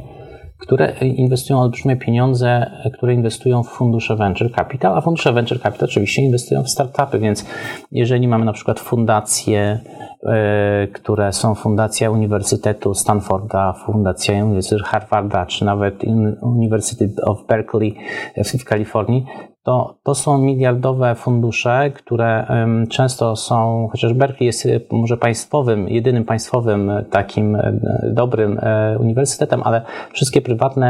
które 0.58 0.92
inwestują 1.00 1.60
olbrzymie 1.60 1.96
pieniądze, 1.96 2.70
które 2.94 3.14
inwestują 3.14 3.62
w 3.62 3.68
fundusze 3.68 4.16
venture 4.16 4.52
capital, 4.52 4.98
a 4.98 5.00
fundusze 5.00 5.32
venture 5.32 5.60
capital 5.60 5.88
oczywiście 5.88 6.22
inwestują 6.22 6.62
w 6.62 6.68
startupy, 6.68 7.18
więc 7.18 7.46
jeżeli 7.92 8.28
mamy 8.28 8.44
na 8.44 8.52
przykład 8.52 8.80
fundacje, 8.80 9.80
e, 10.26 10.88
które 10.92 11.32
są 11.32 11.54
fundacja 11.54 12.10
Uniwersytetu 12.10 12.94
Stanforda, 12.94 13.72
fundacja 13.72 14.44
Uniwersytetu 14.44 14.84
Harvarda, 14.84 15.46
czy 15.46 15.64
nawet 15.64 16.04
University 16.42 17.14
of 17.22 17.46
Berkeley 17.46 17.96
w 18.36 18.64
Kalifornii, 18.64 19.26
to, 19.66 19.98
to 20.02 20.14
są 20.14 20.38
miliardowe 20.38 21.14
fundusze, 21.14 21.90
które 21.90 22.46
często 22.90 23.36
są, 23.36 23.88
chociaż 23.92 24.14
Berkeley 24.14 24.46
jest 24.46 24.66
e, 24.66 24.80
może 24.90 25.16
państwowym, 25.16 25.88
jedynym 25.88 26.24
państwowym 26.24 26.90
e, 26.90 27.04
takim 27.04 27.56
e, 27.56 27.80
dobrym 28.12 28.60
uniwersytetem, 29.00 29.62
ale 29.64 29.82
wszystkie 30.12 30.40
prywatne 30.40 30.86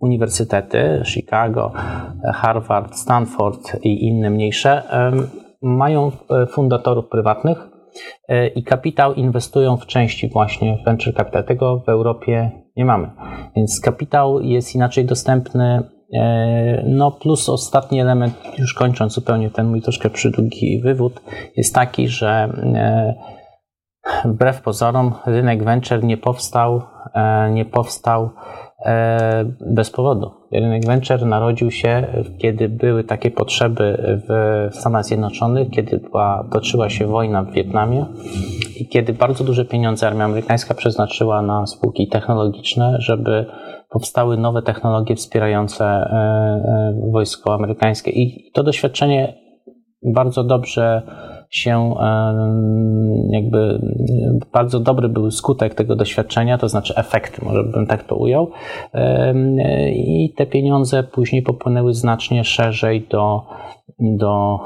uniwersytety, 0.00 1.02
Chicago, 1.04 1.72
Harvard, 2.34 2.96
Stanford 2.96 3.84
i 3.84 4.06
inne 4.06 4.30
mniejsze, 4.30 4.82
mają 5.62 6.12
fundatorów 6.48 7.08
prywatnych 7.08 7.68
i 8.54 8.64
kapitał 8.64 9.14
inwestują 9.14 9.76
w 9.76 9.86
części 9.86 10.28
właśnie 10.28 10.78
w 10.78 10.84
venture 10.84 11.14
capital. 11.14 11.44
Tego 11.44 11.78
w 11.78 11.88
Europie 11.88 12.50
nie 12.76 12.84
mamy. 12.84 13.10
Więc 13.56 13.80
kapitał 13.80 14.40
jest 14.40 14.74
inaczej 14.74 15.04
dostępny 15.04 15.82
no 16.84 17.10
plus 17.10 17.48
ostatni 17.48 18.00
element, 18.00 18.34
już 18.58 18.74
kończąc 18.74 19.12
zupełnie 19.12 19.50
ten 19.50 19.66
mój 19.66 19.82
troszkę 19.82 20.10
przydługi 20.10 20.80
wywód, 20.80 21.20
jest 21.56 21.74
taki, 21.74 22.08
że 22.08 22.28
e, 22.28 23.14
wbrew 24.24 24.62
pozorom 24.62 25.14
rynek 25.26 25.64
venture 25.64 26.04
nie 26.04 26.16
powstał, 26.16 26.82
e, 27.14 27.50
nie 27.50 27.64
powstał 27.64 28.30
bez 29.60 29.90
powodu. 29.90 30.30
Rynek 30.52 30.86
venture 30.86 31.26
narodził 31.26 31.70
się, 31.70 32.06
kiedy 32.38 32.68
były 32.68 33.04
takie 33.04 33.30
potrzeby 33.30 34.18
w 34.28 34.68
Stanach 34.74 35.04
Zjednoczonych, 35.04 35.70
kiedy 35.70 35.98
była, 35.98 36.48
toczyła 36.52 36.90
się 36.90 37.06
wojna 37.06 37.42
w 37.42 37.52
Wietnamie 37.52 38.06
i 38.76 38.88
kiedy 38.88 39.12
bardzo 39.12 39.44
duże 39.44 39.64
pieniądze 39.64 40.06
armia 40.06 40.24
amerykańska 40.24 40.74
przeznaczyła 40.74 41.42
na 41.42 41.66
spółki 41.66 42.08
technologiczne, 42.08 42.96
żeby 42.98 43.46
powstały 43.92 44.36
nowe 44.36 44.62
technologie 44.62 45.16
wspierające 45.16 45.84
e, 45.84 45.88
e, 45.88 47.10
wojsko 47.12 47.54
amerykańskie. 47.54 48.10
I 48.10 48.50
to 48.54 48.62
doświadczenie 48.62 49.34
bardzo 50.14 50.44
dobrze 50.44 51.02
się 51.50 51.94
e, 52.00 52.34
jakby 53.30 53.80
bardzo 54.52 54.80
dobry 54.80 55.08
był 55.08 55.30
skutek 55.30 55.74
tego 55.74 55.96
doświadczenia, 55.96 56.58
to 56.58 56.68
znaczy 56.68 56.94
efekty, 56.96 57.44
może 57.44 57.64
bym 57.64 57.86
tak 57.86 58.04
to 58.04 58.16
ujął. 58.16 58.50
I 59.94 60.34
te 60.36 60.46
pieniądze 60.46 61.02
później 61.02 61.42
popłynęły 61.42 61.94
znacznie 61.94 62.44
szerzej 62.44 63.06
do, 63.10 63.42
do, 64.00 64.60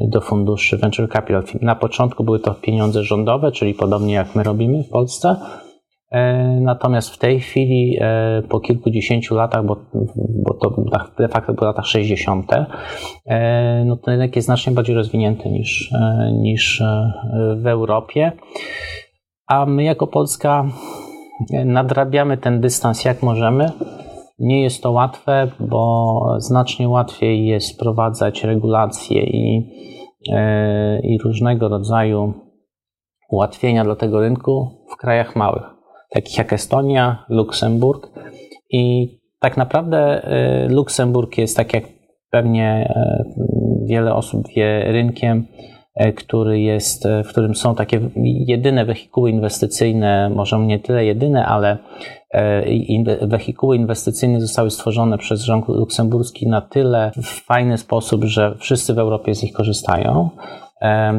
do 0.00 0.20
funduszy 0.20 0.76
venture 0.76 1.08
capital. 1.08 1.42
Na 1.62 1.74
początku 1.74 2.24
były 2.24 2.40
to 2.40 2.54
pieniądze 2.54 3.02
rządowe, 3.02 3.52
czyli 3.52 3.74
podobnie 3.74 4.14
jak 4.14 4.34
my 4.34 4.42
robimy 4.42 4.82
w 4.82 4.88
Polsce 4.88 5.36
natomiast 6.60 7.14
w 7.14 7.18
tej 7.18 7.40
chwili, 7.40 7.96
e, 8.00 8.42
po 8.48 8.60
kilkudziesięciu 8.60 9.34
latach, 9.34 9.64
bo, 9.64 9.76
bo 10.44 10.54
to 10.54 10.84
de 11.18 11.28
facto 11.28 11.52
były 11.52 11.66
lata 11.66 11.82
60., 11.82 12.52
e, 13.26 13.84
no 13.84 13.96
ten 13.96 14.14
rynek 14.14 14.36
jest 14.36 14.46
znacznie 14.46 14.72
bardziej 14.72 14.96
rozwinięty 14.96 15.50
niż, 15.50 15.94
niż 16.32 16.82
w 17.56 17.66
Europie. 17.66 18.32
A 19.46 19.66
my 19.66 19.84
jako 19.84 20.06
Polska 20.06 20.64
nadrabiamy 21.64 22.36
ten 22.36 22.60
dystans 22.60 23.04
jak 23.04 23.22
możemy. 23.22 23.66
Nie 24.38 24.62
jest 24.62 24.82
to 24.82 24.90
łatwe, 24.90 25.50
bo 25.60 26.20
znacznie 26.38 26.88
łatwiej 26.88 27.46
jest 27.46 27.74
wprowadzać 27.74 28.44
regulacje 28.44 29.22
i, 29.22 29.70
i 31.02 31.18
różnego 31.18 31.68
rodzaju 31.68 32.34
ułatwienia 33.30 33.84
dla 33.84 33.96
tego 33.96 34.20
rynku 34.20 34.68
w 34.92 34.96
krajach 34.96 35.36
małych 35.36 35.79
takich 36.10 36.38
jak 36.38 36.52
Estonia, 36.52 37.24
Luksemburg. 37.28 38.10
I 38.70 39.08
tak 39.40 39.56
naprawdę 39.56 40.22
y, 40.66 40.68
Luksemburg 40.68 41.38
jest, 41.38 41.56
tak 41.56 41.74
jak 41.74 41.84
pewnie 42.30 42.94
y, 43.36 43.86
wiele 43.86 44.14
osób 44.14 44.48
wie, 44.56 44.92
rynkiem, 44.92 45.46
y, 46.00 46.12
który 46.12 46.60
jest, 46.60 47.08
w 47.24 47.28
którym 47.28 47.54
są 47.54 47.74
takie 47.74 48.00
jedyne 48.46 48.84
wehikuły 48.84 49.30
inwestycyjne, 49.30 50.30
może 50.30 50.58
nie 50.58 50.78
tyle 50.78 51.04
jedyne, 51.04 51.46
ale 51.46 51.78
wehikuły 53.22 53.76
inwestycyjne 53.76 54.40
zostały 54.40 54.70
stworzone 54.70 55.18
przez 55.18 55.42
rząd 55.42 55.68
luksemburski 55.68 56.48
na 56.48 56.60
tyle 56.60 57.10
w 57.22 57.26
fajny 57.26 57.78
sposób, 57.78 58.24
że 58.24 58.54
wszyscy 58.58 58.94
w 58.94 58.98
Europie 58.98 59.34
z 59.34 59.42
nich 59.42 59.52
korzystają. 59.52 60.30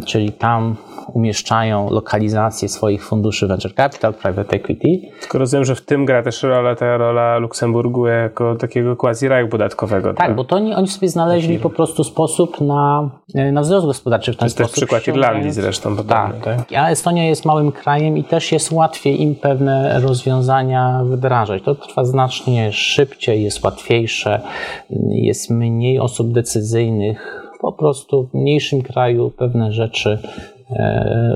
Czyli 0.05 0.31
tam 0.31 0.75
umieszczają 1.13 1.89
lokalizację 1.89 2.69
swoich 2.69 3.05
funduszy 3.05 3.47
venture 3.47 3.73
capital, 3.73 4.13
private 4.13 4.55
equity. 4.55 4.87
Tylko 5.21 5.37
rozumiem, 5.37 5.65
że 5.65 5.75
w 5.75 5.81
tym 5.81 6.05
gra 6.05 6.23
też 6.23 6.43
rola 6.43 6.75
ta 6.75 6.97
rola 6.97 7.37
Luksemburgu 7.37 8.07
jako 8.07 8.55
takiego 8.55 8.95
quasi 8.95 9.27
raju 9.27 9.47
podatkowego. 9.47 10.07
Tak, 10.13 10.27
tak, 10.27 10.35
bo 10.35 10.43
to 10.43 10.55
oni, 10.55 10.73
oni 10.73 10.87
sobie 10.87 11.09
znaleźli 11.09 11.59
po 11.59 11.69
prostu 11.69 12.03
sposób 12.03 12.61
na, 12.61 13.09
na 13.51 13.61
wzrost 13.61 13.87
gospodarczy 13.87 14.33
w 14.33 14.35
ten 14.35 14.39
to 14.39 14.45
jest 14.45 14.55
sposób. 14.55 14.75
To 14.75 14.81
jest 14.81 15.03
przykład 15.03 15.15
Irlandii 15.15 15.51
zresztą. 15.51 15.95
Podobny, 15.95 16.33
tak. 16.43 16.57
tak. 16.57 16.67
A 16.77 16.89
Estonia 16.89 17.25
jest 17.25 17.45
małym 17.45 17.71
krajem 17.71 18.17
i 18.17 18.23
też 18.23 18.51
jest 18.51 18.71
łatwiej 18.71 19.21
im 19.21 19.35
pewne 19.35 19.99
rozwiązania 19.99 21.01
wdrażać. 21.05 21.63
To 21.63 21.75
trwa 21.75 22.05
znacznie 22.05 22.71
szybciej, 22.71 23.43
jest 23.43 23.63
łatwiejsze, 23.63 24.41
jest 25.09 25.49
mniej 25.49 25.99
osób 25.99 26.31
decyzyjnych, 26.31 27.40
po 27.61 27.71
prostu 27.71 28.23
w 28.23 28.33
mniejszym 28.33 28.81
kraju 28.81 29.31
pewne 29.37 29.71
rzeczy 29.71 30.19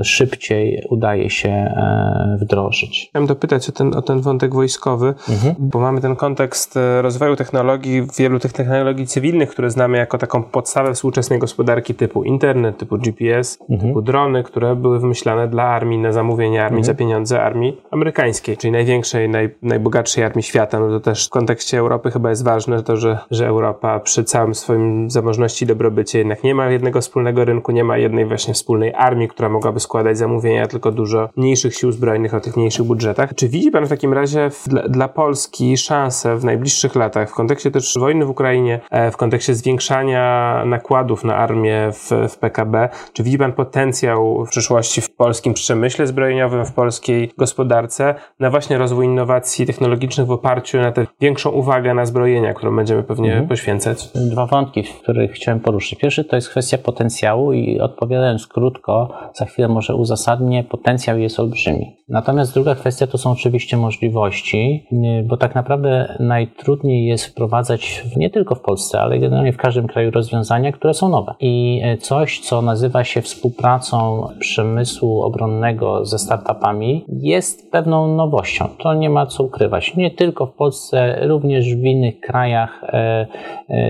szybciej 0.02 0.82
udaje 0.90 1.30
się 1.30 1.48
e, 1.48 2.38
wdrożyć. 2.40 3.06
Chciałem 3.10 3.26
dopytać 3.26 3.68
o 3.68 3.72
ten, 3.72 3.94
o 3.94 4.02
ten 4.02 4.20
wątek 4.20 4.54
wojskowy, 4.54 5.14
mhm. 5.28 5.54
bo 5.58 5.80
mamy 5.80 6.00
ten 6.00 6.16
kontekst 6.16 6.76
e, 6.76 7.02
rozwoju 7.02 7.36
technologii, 7.36 8.06
wielu 8.18 8.38
tych 8.38 8.52
technologii 8.52 9.06
cywilnych, 9.06 9.50
które 9.50 9.70
znamy 9.70 9.98
jako 9.98 10.18
taką 10.18 10.42
podstawę 10.42 10.94
współczesnej 10.94 11.38
gospodarki 11.38 11.94
typu 11.94 12.24
internet, 12.24 12.78
typu 12.78 12.98
GPS, 12.98 13.58
mhm. 13.70 13.88
typu 13.88 14.02
drony, 14.02 14.42
które 14.42 14.76
były 14.76 15.00
wymyślane 15.00 15.48
dla 15.48 15.64
armii, 15.64 15.98
na 15.98 16.12
zamówienie 16.12 16.64
armii, 16.64 16.80
mhm. 16.80 16.84
za 16.84 16.94
pieniądze 16.94 17.42
armii 17.42 17.80
amerykańskiej, 17.90 18.56
czyli 18.56 18.72
największej, 18.72 19.28
naj, 19.28 19.54
najbogatszej 19.62 20.24
armii 20.24 20.42
świata. 20.42 20.80
No 20.80 20.88
to 20.88 21.00
też 21.00 21.26
w 21.26 21.30
kontekście 21.30 21.78
Europy 21.78 22.10
chyba 22.10 22.30
jest 22.30 22.44
ważne 22.44 22.82
to, 22.82 22.96
że, 22.96 23.18
że 23.30 23.46
Europa 23.46 24.00
przy 24.00 24.24
całym 24.24 24.54
swoim 24.54 25.10
zamożności 25.10 25.64
i 25.64 25.68
dobrobycie 25.68 26.18
jednak 26.18 26.44
nie 26.44 26.54
ma 26.54 26.70
jednego 26.70 27.00
wspólnego 27.00 27.44
rynku, 27.44 27.72
nie 27.72 27.84
ma 27.84 27.98
jednej 27.98 28.26
właśnie 28.26 28.54
wspólnej 28.54 28.94
armii, 28.94 29.25
która 29.28 29.48
mogłaby 29.48 29.80
składać 29.80 30.18
zamówienia 30.18 30.66
tylko 30.66 30.92
dużo 30.92 31.28
mniejszych 31.36 31.74
sił 31.74 31.92
zbrojnych 31.92 32.34
o 32.34 32.40
tych 32.40 32.56
mniejszych 32.56 32.86
budżetach. 32.86 33.34
Czy 33.34 33.48
widzi 33.48 33.70
Pan 33.70 33.86
w 33.86 33.88
takim 33.88 34.12
razie 34.12 34.50
w, 34.50 34.68
dla, 34.68 34.88
dla, 34.88 35.08
Polski 35.08 35.76
szansę 35.76 36.36
w 36.36 36.44
najbliższych 36.44 36.94
latach, 36.94 37.30
w 37.30 37.34
kontekście 37.34 37.70
też 37.70 37.98
wojny 37.98 38.24
w 38.24 38.30
Ukrainie, 38.30 38.80
e, 38.90 39.10
w 39.10 39.16
kontekście 39.16 39.54
zwiększania 39.54 40.62
nakładów 40.66 41.24
na 41.24 41.36
armię 41.36 41.90
w, 41.92 42.10
w 42.28 42.38
PKB, 42.38 42.88
czy 43.12 43.22
widzi 43.22 43.38
Pan 43.38 43.52
potencjał 43.52 44.44
w 44.44 44.48
przyszłości 44.48 45.00
w 45.00 45.10
polskim 45.10 45.54
przemyśle 45.54 46.06
zbrojeniowym, 46.06 46.66
w 46.66 46.72
polskiej 46.72 47.32
gospodarce 47.38 48.14
na 48.40 48.50
właśnie 48.50 48.78
rozwój 48.78 49.04
innowacji 49.04 49.66
technologicznych 49.66 50.26
w 50.26 50.30
oparciu 50.30 50.78
na 50.78 50.92
tę 50.92 51.06
większą 51.20 51.50
uwagę 51.50 51.94
na 51.94 52.06
zbrojenia, 52.06 52.54
którą 52.54 52.76
będziemy 52.76 53.02
pewnie 53.02 53.30
mhm. 53.30 53.48
poświęcać? 53.48 54.08
Dwa 54.14 54.46
wątki, 54.46 54.82
w 54.82 55.02
których 55.02 55.32
chciałem 55.32 55.60
poruszyć. 55.60 55.98
Pierwszy 55.98 56.24
to 56.24 56.36
jest 56.36 56.48
kwestia 56.48 56.78
potencjału 56.78 57.52
i 57.52 57.80
odpowiadając 57.80 58.46
krótko, 58.46 59.08
za 59.34 59.44
chwilę 59.44 59.68
może 59.68 59.94
uzasadnię, 59.94 60.64
potencjał 60.64 61.18
jest 61.18 61.40
olbrzymi. 61.40 61.96
Natomiast 62.08 62.54
druga 62.54 62.74
kwestia 62.74 63.06
to 63.06 63.18
są 63.18 63.30
oczywiście 63.30 63.76
możliwości, 63.76 64.86
bo 65.24 65.36
tak 65.36 65.54
naprawdę 65.54 66.16
najtrudniej 66.20 67.06
jest 67.06 67.26
wprowadzać 67.26 68.04
nie 68.16 68.30
tylko 68.30 68.54
w 68.54 68.60
Polsce, 68.60 69.00
ale 69.00 69.18
generalnie 69.18 69.52
w 69.52 69.56
każdym 69.56 69.86
kraju 69.86 70.10
rozwiązania, 70.10 70.72
które 70.72 70.94
są 70.94 71.08
nowe. 71.08 71.34
I 71.40 71.82
coś, 72.00 72.40
co 72.40 72.62
nazywa 72.62 73.04
się 73.04 73.22
współpracą 73.22 74.28
przemysłu 74.38 75.22
obronnego 75.22 76.04
ze 76.04 76.18
startupami, 76.18 77.04
jest 77.08 77.72
pewną 77.72 78.16
nowością. 78.16 78.68
To 78.78 78.94
nie 78.94 79.10
ma 79.10 79.26
co 79.26 79.42
ukrywać. 79.42 79.96
Nie 79.96 80.10
tylko 80.10 80.46
w 80.46 80.52
Polsce, 80.52 81.26
również 81.28 81.74
w 81.74 81.84
innych 81.84 82.20
krajach 82.20 82.84
e, 82.84 83.26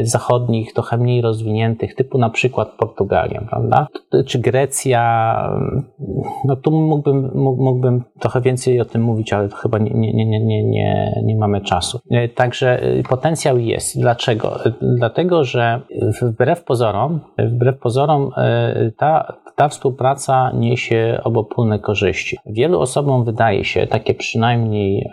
zachodnich, 0.02 0.72
trochę 0.72 0.96
mniej 0.96 1.20
rozwiniętych, 1.20 1.94
typu 1.94 2.18
na 2.18 2.30
przykład 2.30 2.68
Portugalia, 2.68 3.42
prawda? 3.50 3.86
Czy 4.26 4.38
Grecja, 4.38 5.05
no 6.44 6.56
tu 6.56 6.70
mógłbym, 6.70 7.30
mógłbym 7.34 8.04
trochę 8.20 8.40
więcej 8.40 8.80
o 8.80 8.84
tym 8.84 9.02
mówić, 9.02 9.32
ale 9.32 9.48
chyba 9.48 9.78
nie, 9.78 9.90
nie, 9.90 10.26
nie, 10.26 10.40
nie, 10.40 10.64
nie, 10.64 11.20
nie 11.24 11.36
mamy 11.36 11.60
czasu. 11.60 12.00
E, 12.10 12.28
także 12.28 12.82
e, 12.82 13.02
potencjał 13.02 13.58
jest. 13.58 14.00
Dlaczego? 14.00 14.64
E, 14.64 14.72
dlatego, 14.80 15.44
że 15.44 15.80
wbrew 16.22 16.64
pozorom, 16.64 17.20
wbrew 17.38 17.78
pozorom 17.78 18.30
ta, 18.96 19.36
ta 19.56 19.68
współpraca 19.68 20.52
niesie 20.54 21.20
obopólne 21.24 21.78
korzyści. 21.78 22.36
Wielu 22.46 22.80
osobom 22.80 23.24
wydaje 23.24 23.64
się, 23.64 23.86
takie 23.86 24.14
przynajmniej 24.14 25.10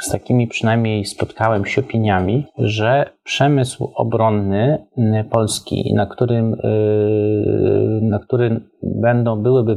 z 0.00 0.10
takimi 0.10 0.46
przynajmniej 0.46 1.04
spotkałem 1.04 1.66
się 1.66 1.80
opiniami, 1.80 2.44
że 2.58 3.10
przemysł 3.24 3.92
obronny 3.94 4.84
Polski, 5.30 5.94
na 5.94 6.06
którym, 6.06 6.56
na 8.02 8.18
którym 8.18 8.60
będą, 9.04 9.42
byłyby 9.42 9.76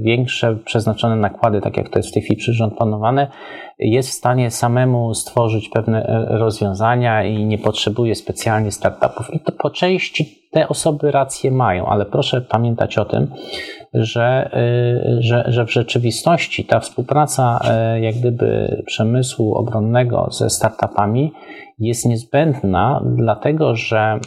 większe 0.00 0.56
przeznaczone 0.64 1.16
nakłady, 1.16 1.60
tak 1.60 1.76
jak 1.76 1.88
to 1.88 1.98
jest 1.98 2.08
w 2.08 2.12
tej 2.12 2.22
chwili 2.22 2.36
przez 2.36 2.54
rząd 2.54 2.76
planowane, 2.76 3.30
jest 3.78 4.08
w 4.08 4.12
stanie 4.12 4.50
samemu 4.50 5.14
stworzyć 5.14 5.68
pewne 5.68 6.06
e, 6.06 6.38
rozwiązania 6.38 7.24
i 7.24 7.44
nie 7.44 7.58
potrzebuje 7.58 8.14
specjalnie 8.14 8.70
startupów. 8.70 9.34
I 9.34 9.40
to 9.40 9.52
po 9.52 9.70
części 9.70 10.43
te 10.54 10.68
osoby 10.68 11.10
rację 11.10 11.50
mają, 11.50 11.86
ale 11.86 12.06
proszę 12.06 12.40
pamiętać 12.40 12.98
o 12.98 13.04
tym, 13.04 13.30
że, 13.94 14.50
e, 14.52 15.22
że, 15.22 15.44
że 15.48 15.66
w 15.66 15.72
rzeczywistości 15.72 16.64
ta 16.64 16.80
współpraca 16.80 17.58
e, 17.64 18.00
jak 18.00 18.14
gdyby 18.14 18.82
przemysłu 18.86 19.54
obronnego 19.54 20.28
ze 20.30 20.50
startupami 20.50 21.32
jest 21.78 22.06
niezbędna, 22.06 23.02
dlatego 23.04 23.76
że 23.76 24.20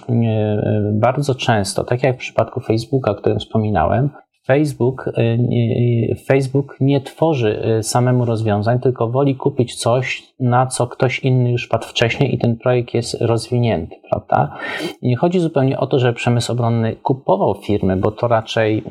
bardzo 0.91 1.35
często, 1.35 1.83
tak 1.83 2.03
jak 2.03 2.15
w 2.15 2.19
przypadku 2.19 2.59
Facebooka, 2.59 3.11
o 3.11 3.15
którym 3.15 3.39
wspominałem, 3.39 4.09
Facebook, 4.47 5.07
y, 5.07 6.15
Facebook 6.25 6.77
nie 6.79 7.01
tworzy 7.01 7.77
y, 7.79 7.83
samemu 7.83 8.25
rozwiązań, 8.25 8.79
tylko 8.79 9.07
woli 9.07 9.35
kupić 9.35 9.75
coś, 9.75 10.33
na 10.39 10.67
co 10.67 10.87
ktoś 10.87 11.19
inny 11.19 11.51
już 11.51 11.67
padł 11.67 11.85
wcześniej 11.85 12.35
i 12.35 12.37
ten 12.37 12.55
projekt 12.55 12.93
jest 12.93 13.21
rozwinięty, 13.21 13.95
prawda? 14.09 14.57
I 15.01 15.07
nie 15.07 15.15
chodzi 15.15 15.39
zupełnie 15.39 15.79
o 15.79 15.87
to, 15.87 15.99
że 15.99 16.13
przemysł 16.13 16.51
obronny 16.51 16.95
kupował 16.95 17.53
firmy, 17.53 17.97
bo 17.97 18.11
to 18.11 18.27
raczej 18.27 18.83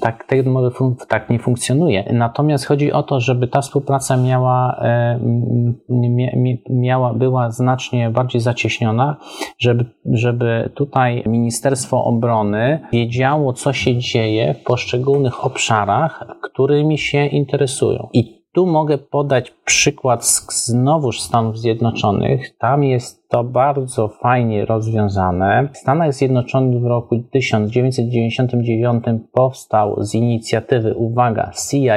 tak, 0.00 0.26
tak 1.08 1.30
nie 1.30 1.38
funkcjonuje. 1.38 2.04
Natomiast 2.12 2.64
chodzi 2.66 2.92
o 2.92 3.02
to, 3.02 3.20
żeby 3.20 3.48
ta 3.48 3.60
współpraca 3.60 4.16
miała, 4.16 4.82
miała 6.70 7.14
była 7.14 7.50
znacznie 7.50 8.10
bardziej 8.10 8.40
zacieśniona, 8.40 9.16
żeby, 9.58 9.84
żeby 10.12 10.70
tutaj 10.74 11.22
Ministerstwo 11.26 12.04
Obrony 12.04 12.80
wiedziało, 12.92 13.52
co 13.52 13.72
się 13.72 13.98
dzieje 13.98 14.54
w 14.54 14.62
poszczególnych 14.62 15.44
obszarach, 15.44 16.24
którymi 16.42 16.98
się 16.98 17.26
interesują. 17.26 18.08
I 18.12 18.41
tu 18.52 18.66
mogę 18.66 18.98
podać 18.98 19.50
przykład 19.64 20.26
z, 20.26 20.66
znowuż 20.66 21.20
Stanów 21.20 21.58
Zjednoczonych. 21.58 22.56
Tam 22.58 22.84
jest 22.84 23.28
to 23.28 23.44
bardzo 23.44 24.08
fajnie 24.08 24.64
rozwiązane. 24.64 25.68
W 25.72 25.78
Stanach 25.78 26.14
Zjednoczonych 26.14 26.82
w 26.82 26.86
roku 26.86 27.18
1999 27.32 29.04
powstał 29.32 30.04
z 30.04 30.14
inicjatywy, 30.14 30.94
uwaga, 30.94 31.50
CIA, 31.70 31.96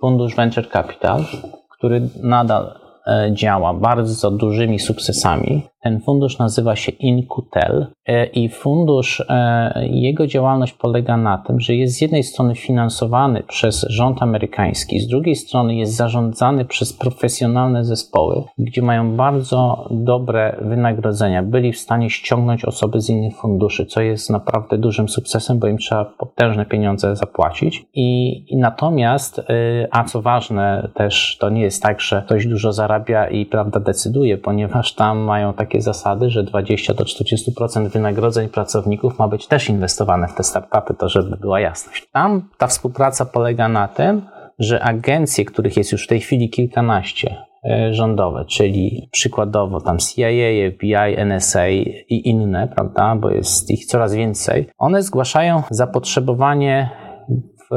Fundusz 0.00 0.34
Venture 0.34 0.70
Capital, 0.70 1.24
który 1.70 2.08
nadal 2.22 2.74
e, 3.06 3.30
działa 3.32 3.74
bardzo 3.74 4.30
dużymi 4.30 4.78
sukcesami. 4.78 5.62
Ten 5.82 6.00
fundusz 6.00 6.38
nazywa 6.38 6.76
się 6.76 6.92
Incutel 6.92 7.86
e, 8.06 8.26
i 8.26 8.48
fundusz, 8.48 9.24
e, 9.28 9.88
jego 9.88 10.26
działalność 10.26 10.72
polega 10.72 11.16
na 11.16 11.38
tym, 11.38 11.60
że 11.60 11.74
jest 11.74 11.98
z 11.98 12.00
jednej 12.00 12.22
strony 12.22 12.54
finansowany 12.54 13.42
przez 13.42 13.86
rząd 13.88 14.22
amerykański, 14.22 15.00
z 15.00 15.06
drugiej 15.06 15.36
strony 15.36 15.74
jest 15.74 15.96
zarządzany 15.96 16.64
przez 16.64 16.92
profesjonalne 16.92 17.84
zespoły, 17.84 18.42
gdzie 18.58 18.82
mają 18.82 19.16
bardzo 19.16 19.88
dobre 19.90 20.56
wynagrodzenia. 20.60 21.42
Byli 21.42 21.72
w 21.72 21.78
stanie 21.78 22.10
ściągnąć 22.10 22.64
osoby 22.64 23.00
z 23.00 23.10
innych 23.10 23.36
funduszy, 23.36 23.86
co 23.86 24.00
jest 24.00 24.30
naprawdę 24.30 24.78
dużym 24.78 25.08
sukcesem, 25.08 25.58
bo 25.58 25.66
im 25.66 25.78
trzeba 25.78 26.04
potężne 26.04 26.66
pieniądze 26.66 27.16
zapłacić. 27.16 27.86
I, 27.94 28.38
i 28.52 28.56
natomiast, 28.56 29.38
e, 29.38 29.44
a 29.90 30.04
co 30.04 30.22
ważne, 30.22 30.88
też 30.94 31.36
to 31.40 31.50
nie 31.50 31.62
jest 31.62 31.82
tak, 31.82 32.00
że 32.00 32.22
ktoś 32.26 32.46
dużo 32.46 32.72
zarabia 32.72 33.28
i 33.28 33.46
prawda 33.46 33.80
decyduje, 33.80 34.38
ponieważ 34.38 34.94
tam 34.94 35.18
mają 35.18 35.54
takie 35.54 35.75
takie 35.76 35.82
zasady, 35.82 36.30
że 36.30 36.42
20 36.42 36.94
do 36.94 37.04
40% 37.04 37.88
wynagrodzeń 37.88 38.48
pracowników 38.48 39.18
ma 39.18 39.28
być 39.28 39.46
też 39.46 39.68
inwestowane 39.68 40.28
w 40.28 40.34
te 40.34 40.42
startupy, 40.42 40.94
to 40.94 41.08
żeby 41.08 41.36
była 41.36 41.60
jasność. 41.60 42.08
Tam 42.12 42.48
ta 42.58 42.66
współpraca 42.66 43.24
polega 43.24 43.68
na 43.68 43.88
tym, 43.88 44.22
że 44.58 44.82
agencje, 44.82 45.44
których 45.44 45.76
jest 45.76 45.92
już 45.92 46.04
w 46.04 46.08
tej 46.08 46.20
chwili 46.20 46.50
kilkanaście, 46.50 47.36
e, 47.70 47.94
rządowe, 47.94 48.44
czyli 48.44 49.08
przykładowo 49.12 49.80
tam 49.80 49.98
CIA, 49.98 50.70
FBI, 50.72 51.16
NSA 51.16 51.68
i 51.68 52.28
inne, 52.28 52.68
prawda, 52.68 53.16
bo 53.16 53.30
jest 53.30 53.70
ich 53.70 53.86
coraz 53.86 54.14
więcej, 54.14 54.68
one 54.78 55.02
zgłaszają 55.02 55.62
zapotrzebowanie 55.70 56.90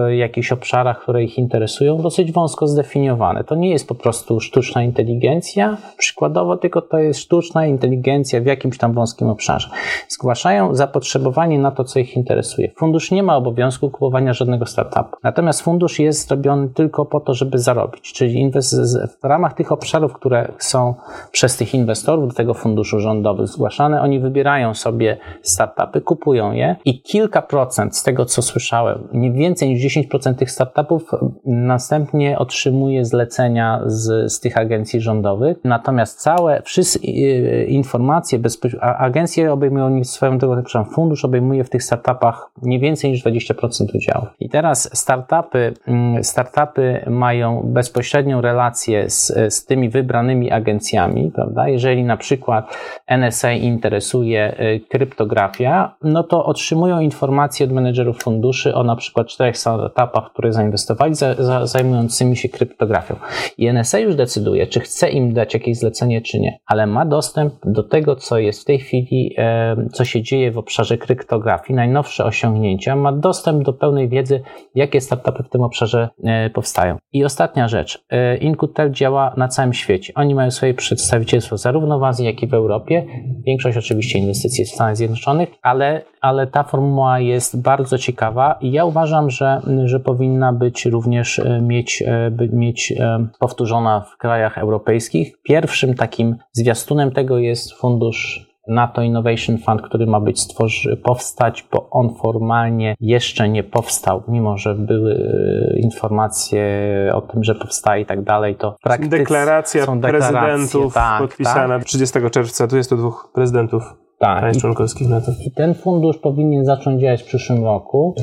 jakichś 0.10 0.52
obszarach, 0.52 1.02
które 1.02 1.23
ich 1.23 1.38
interesują, 1.38 2.02
dosyć 2.02 2.32
wąsko 2.32 2.67
zdefiniowane. 2.67 3.43
To 3.43 3.56
nie 3.56 3.69
jest 3.69 3.88
po 3.88 3.95
prostu 3.95 4.39
sztuczna 4.39 4.84
inteligencja, 4.84 5.78
przykładowo, 5.97 6.58
tylko 6.58 6.82
to 6.82 6.97
jest 6.97 7.19
sztuczna 7.19 7.65
inteligencja 7.65 8.41
w 8.41 8.45
jakimś 8.45 8.78
tam 8.78 8.93
wąskim 8.93 9.30
obszarze. 9.30 9.69
Zgłaszają 10.08 10.75
zapotrzebowanie 10.75 11.60
na 11.60 11.71
to, 11.71 11.84
co 11.84 11.99
ich 11.99 12.15
interesuje. 12.15 12.71
Fundusz 12.78 13.12
nie 13.12 13.23
ma 13.23 13.36
obowiązku 13.36 13.89
kupowania 13.89 14.34
żadnego 14.34 14.65
startupu. 14.65 15.17
Natomiast 15.23 15.62
fundusz 15.62 15.99
jest 15.99 16.28
zrobiony 16.28 16.69
tylko 16.69 17.06
po 17.06 17.19
to, 17.19 17.34
żeby 17.34 17.60
zarobić, 17.60 18.13
czyli 18.13 18.52
w 19.21 19.23
ramach 19.23 19.54
tych 19.54 19.71
obszarów, 19.71 20.13
które 20.13 20.52
są 20.58 20.93
przez 21.32 21.58
tych 21.58 21.73
inwestorów 21.73 22.28
do 22.28 22.34
tego 22.34 22.54
funduszu 22.54 22.99
rządowych 22.99 23.47
zgłaszane, 23.47 24.02
oni 24.02 24.19
wybierają 24.19 24.73
sobie 24.73 25.17
startupy, 25.41 26.02
kupują 26.02 26.52
je 26.52 26.75
i 26.86 27.02
kilka 27.02 27.41
procent 27.41 27.97
z 27.97 28.04
tego, 28.04 28.25
co 28.25 28.41
słyszałem, 28.41 29.08
nie 29.13 29.32
więcej 29.32 29.69
niż 29.69 29.78
10% 29.79 30.35
tych 30.35 30.51
startupów 30.51 31.11
następnie 31.45 32.37
otrzymuje 32.39 33.05
zlecenia 33.05 33.81
z, 33.85 34.33
z 34.33 34.39
tych 34.39 34.57
agencji 34.57 35.01
rządowych. 35.01 35.57
Natomiast 35.63 36.19
całe, 36.19 36.61
wszystkie 36.61 37.63
informacje, 37.65 38.39
agencje 38.81 39.53
obejmują 39.53 40.03
swoją 40.03 40.37
drogą, 40.37 40.63
przepraszam, 40.63 40.93
fundusz 40.93 41.25
obejmuje 41.25 41.63
w 41.63 41.69
tych 41.69 41.83
startupach 41.83 42.51
nie 42.61 42.79
więcej 42.79 43.11
niż 43.11 43.23
20% 43.23 43.95
udziału. 43.95 44.25
I 44.39 44.49
teraz 44.49 44.97
startupy, 44.97 45.73
mm, 45.87 46.23
startupy 46.23 47.05
mają 47.07 47.61
bezpośrednią 47.65 48.41
relację 48.41 49.09
z, 49.09 49.53
z 49.53 49.65
tymi 49.65 49.89
wybranymi 49.89 50.51
agencjami, 50.51 51.31
prawda? 51.35 51.69
Jeżeli 51.69 52.03
na 52.03 52.17
przykład 52.17 52.77
NSA 53.07 53.51
interesuje 53.51 54.61
y, 54.61 54.79
kryptografia, 54.89 55.95
no 56.03 56.23
to 56.23 56.45
otrzymują 56.45 56.99
informacje 56.99 57.65
od 57.65 57.71
menedżerów 57.71 58.23
funduszy 58.23 58.75
o 58.75 58.83
na 58.83 58.95
przykład 58.95 59.27
czterech 59.27 59.57
startupach, 59.57 59.68
które 60.32 60.53
zainwestowali, 60.53 61.15
za, 61.15 61.36
za, 61.36 61.65
zajmującymi 61.65 62.38
się 62.38 62.49
kryptografią. 62.49 63.15
I 63.58 63.67
NSA 63.67 63.99
już 63.99 64.15
decyduje, 64.15 64.67
czy 64.67 64.79
chce 64.79 65.10
im 65.10 65.34
dać 65.34 65.53
jakieś 65.53 65.77
zlecenie, 65.77 66.21
czy 66.21 66.39
nie, 66.39 66.60
ale 66.65 66.88
ma 66.88 67.05
dostęp 67.05 67.53
do 67.63 67.84
tego, 67.84 68.15
co 68.15 68.38
jest 68.38 68.62
w 68.62 68.65
tej 68.65 68.79
chwili, 68.79 69.36
e, 69.38 69.75
co 69.93 70.05
się 70.05 70.21
dzieje 70.21 70.51
w 70.51 70.58
obszarze 70.58 70.97
kryptografii, 70.97 71.75
najnowsze 71.75 72.25
osiągnięcia, 72.25 72.95
ma 72.95 73.12
dostęp 73.12 73.63
do 73.63 73.73
pełnej 73.73 74.10
wiedzy, 74.10 74.41
jakie 74.75 75.01
startupy 75.01 75.43
w 75.43 75.49
tym 75.49 75.62
obszarze 75.62 76.10
e, 76.23 76.49
powstają. 76.49 76.97
I 77.13 77.25
ostatnia 77.25 77.67
rzecz. 77.67 78.05
E, 78.12 78.38
działa 78.89 79.34
na 79.38 79.47
całym 79.47 79.73
świecie. 79.73 80.13
Oni 80.15 80.36
mają 80.36 80.51
swoje 80.51 80.73
przedstawicielstwo 80.73 81.58
zarówno 81.58 81.99
w 81.99 82.03
Azji, 82.03 82.25
jak 82.25 82.43
i 82.43 82.47
w 82.47 82.53
Europie. 82.53 83.05
Większość 83.45 83.77
oczywiście 83.77 84.19
inwestycji 84.19 84.62
jest 84.62 84.71
w 84.71 84.75
Stanach 84.75 84.97
Zjednoczonych, 84.97 85.49
ale, 85.62 86.01
ale 86.21 86.47
ta 86.47 86.63
formuła 86.63 87.19
jest 87.19 87.62
bardzo 87.62 87.97
ciekawa 87.97 88.58
i 88.62 88.71
ja 88.71 88.86
uważam, 88.86 89.29
że, 89.29 89.59
że 89.86 90.00
powinna 90.00 90.54
być 90.54 90.86
również 90.86 91.39
e, 91.39 91.62
mieć, 91.62 92.04
e, 92.08 92.32
mieć 92.54 92.93
e, 93.00 93.28
powtórzona 93.39 94.02
w 94.02 94.17
krajach 94.17 94.58
europejskich. 94.58 95.41
Pierwszym 95.43 95.93
takim 95.93 96.36
zwiastunem 96.52 97.12
tego 97.12 97.38
jest 97.38 97.74
fundusz 97.74 98.50
NATO 98.67 99.02
Innovation 99.02 99.58
Fund, 99.58 99.82
który 99.82 100.08
ma 100.08 100.19
być 100.19 100.39
stworzy, 100.39 100.98
powstać, 100.98 101.67
bo 101.72 101.89
on 101.89 102.15
formalnie 102.15 102.95
jeszcze 103.00 103.50
nie 103.50 103.63
powstał, 103.63 104.24
mimo 104.28 104.58
że 104.58 104.76
były 104.76 105.15
informacje 105.78 106.63
o 107.13 107.22
tym, 107.22 107.43
że 107.43 107.56
powstaje 107.56 108.02
i 108.02 108.06
tak 108.06 108.24
dalej, 108.24 108.56
to 108.56 108.76
Deklaracja 109.00 109.86
są 109.86 110.02
prezydentów 110.02 110.93
tak, 110.93 111.22
podpisana 111.22 111.78
tak. 111.78 111.88
30 111.88 112.19
czerwca, 112.32 112.67
tu 112.67 112.78
jest 112.78 112.89
to 112.89 112.98
dwóch 112.98 113.32
prezydentów 113.34 113.84
tak. 114.19 114.41
państw 114.41 114.62
członkowskich 114.62 115.10
NATO. 115.10 115.32
I 115.45 115.52
ten 115.52 115.74
fundusz 115.74 116.17
powinien 116.17 116.65
zacząć 116.65 117.02
działać 117.02 117.24
w 117.24 117.26
przyszłym 117.26 117.63
roku. 117.63 118.15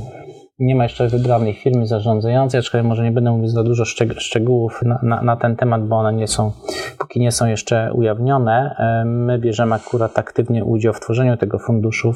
Nie 0.59 0.75
ma 0.75 0.83
jeszcze 0.83 1.09
wybranej 1.09 1.55
firmy 1.55 1.87
zarządzającej, 1.87 2.61
aczkolwiek 2.61 2.89
może 2.89 3.05
nie 3.05 3.13
będę 3.13 3.31
mówić 3.31 3.51
za 3.51 3.63
dużo 3.63 3.85
szczegółów 4.19 4.83
na, 4.83 4.99
na, 5.03 5.23
na, 5.23 5.37
ten 5.37 5.57
temat, 5.57 5.87
bo 5.87 5.97
one 5.97 6.13
nie 6.13 6.29
są, 6.29 6.53
póki 6.99 7.21
nie 7.21 7.33
są 7.33 7.47
jeszcze 7.47 7.93
ujawnione. 7.93 8.77
My 9.07 9.39
bierzemy 9.39 9.75
akurat 9.75 10.19
aktywnie 10.19 10.65
udział 10.65 10.93
w 10.93 11.01
tworzeniu 11.01 11.37
tego 11.37 11.59
funduszu. 11.59 12.13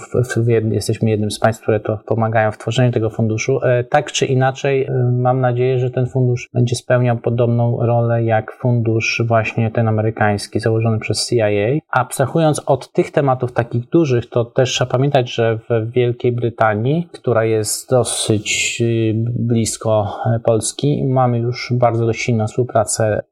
Jesteśmy 0.71 1.11
jednym 1.11 1.31
z 1.31 1.39
państw, 1.39 1.63
które 1.63 1.81
to 1.81 1.99
pomagają 2.07 2.53
w 2.53 2.59
tworzeniu 2.59 2.93
tego 2.93 3.11
funduszu. 3.11 3.65
E, 3.65 3.85
tak 3.85 4.13
czy 4.13 4.27
inaczej, 4.27 4.85
e, 4.85 4.93
mam 5.13 5.41
nadzieję, 5.41 5.79
że 5.79 5.91
ten 5.91 6.07
fundusz 6.07 6.49
będzie 6.55 6.77
spełniał 6.77 7.17
podobną 7.17 7.87
rolę 7.87 8.25
jak 8.25 8.53
fundusz 8.53 9.23
właśnie 9.27 9.71
ten 9.71 9.89
amerykański, 9.89 10.61
założony 10.61 10.99
przez 10.99 11.29
CIA. 11.29 11.49
Abstrahując 11.91 12.63
od 12.67 12.93
tych 12.93 13.11
tematów 13.11 13.53
takich 13.53 13.89
dużych, 13.89 14.31
to 14.31 14.45
też 14.45 14.71
trzeba 14.71 14.91
pamiętać, 14.91 15.35
że 15.35 15.59
w 15.71 15.91
Wielkiej 15.93 16.33
Brytanii, 16.33 17.09
która 17.13 17.45
jest 17.45 17.91
dosyć 17.91 18.30
dosyć 18.31 18.79
y, 18.81 19.15
blisko 19.39 20.07
e, 20.27 20.41
Polski. 20.41 21.05
Mamy 21.07 21.39
już 21.39 21.73
bardzo 21.77 22.13
silną 22.13 22.47
współpracę 22.47 23.23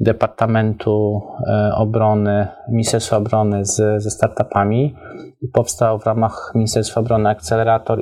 Departamentu 0.00 1.22
e, 1.46 1.74
Obrony, 1.74 2.48
Ministerstwa 2.68 3.16
Obrony 3.16 3.64
z, 3.64 4.02
ze 4.02 4.10
startupami. 4.10 4.94
Powstał 5.52 5.98
w 5.98 6.06
ramach 6.06 6.52
Ministerstwa 6.54 7.00
Obrony 7.00 7.28
akcelerator, 7.28 8.00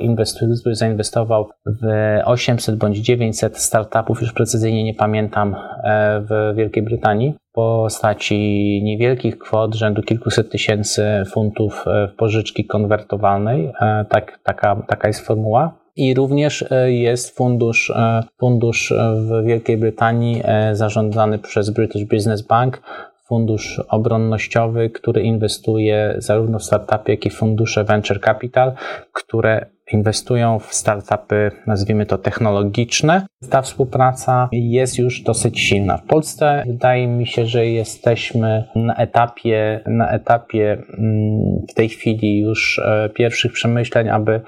który 0.61 0.75
zainwestował 0.75 1.49
w 1.65 1.87
800 2.25 2.75
bądź 2.75 2.97
900 2.97 3.57
startupów, 3.57 4.21
już 4.21 4.33
precyzyjnie 4.33 4.83
nie 4.83 4.93
pamiętam, 4.93 5.55
e, 5.83 6.21
w 6.21 6.55
Wielkiej 6.55 6.83
Brytanii 6.83 7.33
postaci 7.53 8.81
niewielkich 8.83 9.37
kwot, 9.37 9.75
rzędu 9.75 10.01
kilkuset 10.01 10.51
tysięcy 10.51 11.23
funtów 11.31 11.85
w 12.11 12.15
pożyczki 12.15 12.65
konwertowalnej. 12.65 13.73
Tak, 14.09 14.39
taka, 14.43 14.75
taka 14.87 15.07
jest 15.07 15.25
formuła 15.27 15.86
i 15.97 16.13
również 16.13 16.65
e, 16.71 16.91
jest 16.91 17.35
fundusz, 17.35 17.89
e, 17.89 18.23
fundusz 18.39 18.93
w 19.15 19.45
Wielkiej 19.45 19.77
Brytanii 19.77 20.41
e, 20.45 20.75
zarządzany 20.75 21.39
przez 21.39 21.69
British 21.69 22.05
Business 22.05 22.41
Bank, 22.41 22.81
fundusz 23.25 23.81
obronnościowy, 23.89 24.89
który 24.89 25.21
inwestuje 25.21 26.15
zarówno 26.17 26.59
w 26.59 26.63
startupy, 26.63 27.11
jak 27.11 27.25
i 27.25 27.29
fundusze 27.29 27.83
venture 27.83 28.21
capital, 28.21 28.71
które 29.13 29.65
inwestują 29.91 30.59
w 30.59 30.73
startupy, 30.73 31.51
nazwijmy 31.67 32.05
to 32.05 32.17
technologiczne. 32.17 33.25
Ta 33.49 33.61
współpraca 33.61 34.49
jest 34.51 34.97
już 34.97 35.21
dosyć 35.21 35.59
silna. 35.59 35.97
W 35.97 36.03
Polsce 36.03 36.63
wydaje 36.67 37.07
mi 37.07 37.27
się, 37.27 37.45
że 37.45 37.65
jesteśmy 37.65 38.63
na 38.75 38.95
etapie, 38.95 39.81
na 39.85 40.09
etapie 40.09 40.83
mm, 40.97 41.65
w 41.69 41.73
tej 41.73 41.89
chwili 41.89 42.39
już 42.39 42.81
pierwszych 43.13 43.51
przemyśleń, 43.51 44.09
aby 44.09 44.41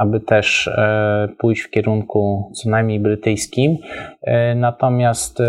aby 0.00 0.20
też 0.20 0.68
e, 0.68 1.28
pójść 1.38 1.62
w 1.62 1.70
kierunku 1.70 2.52
co 2.54 2.70
najmniej 2.70 3.00
brytyjskim. 3.00 3.76
E, 4.22 4.54
natomiast, 4.54 5.40
e, 5.40 5.44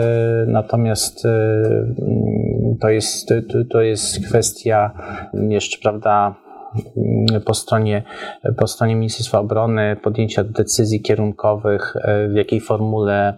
natomiast 0.48 1.26
mm, 1.26 2.78
to 2.82 2.90
jest, 2.90 3.34
to 3.70 3.82
jest 3.82 4.26
kwestia 4.28 4.92
jeszcze, 5.34 5.78
prawda, 5.82 6.36
po 7.46 7.54
stronie, 7.54 8.04
po 8.58 8.68
stronie 8.68 8.96
Ministerstwa 8.96 9.40
Obrony 9.40 9.96
podjęcia 10.04 10.44
decyzji 10.44 11.02
kierunkowych, 11.02 11.94
w 12.30 12.36
jakiej 12.36 12.62
formule 12.62 13.38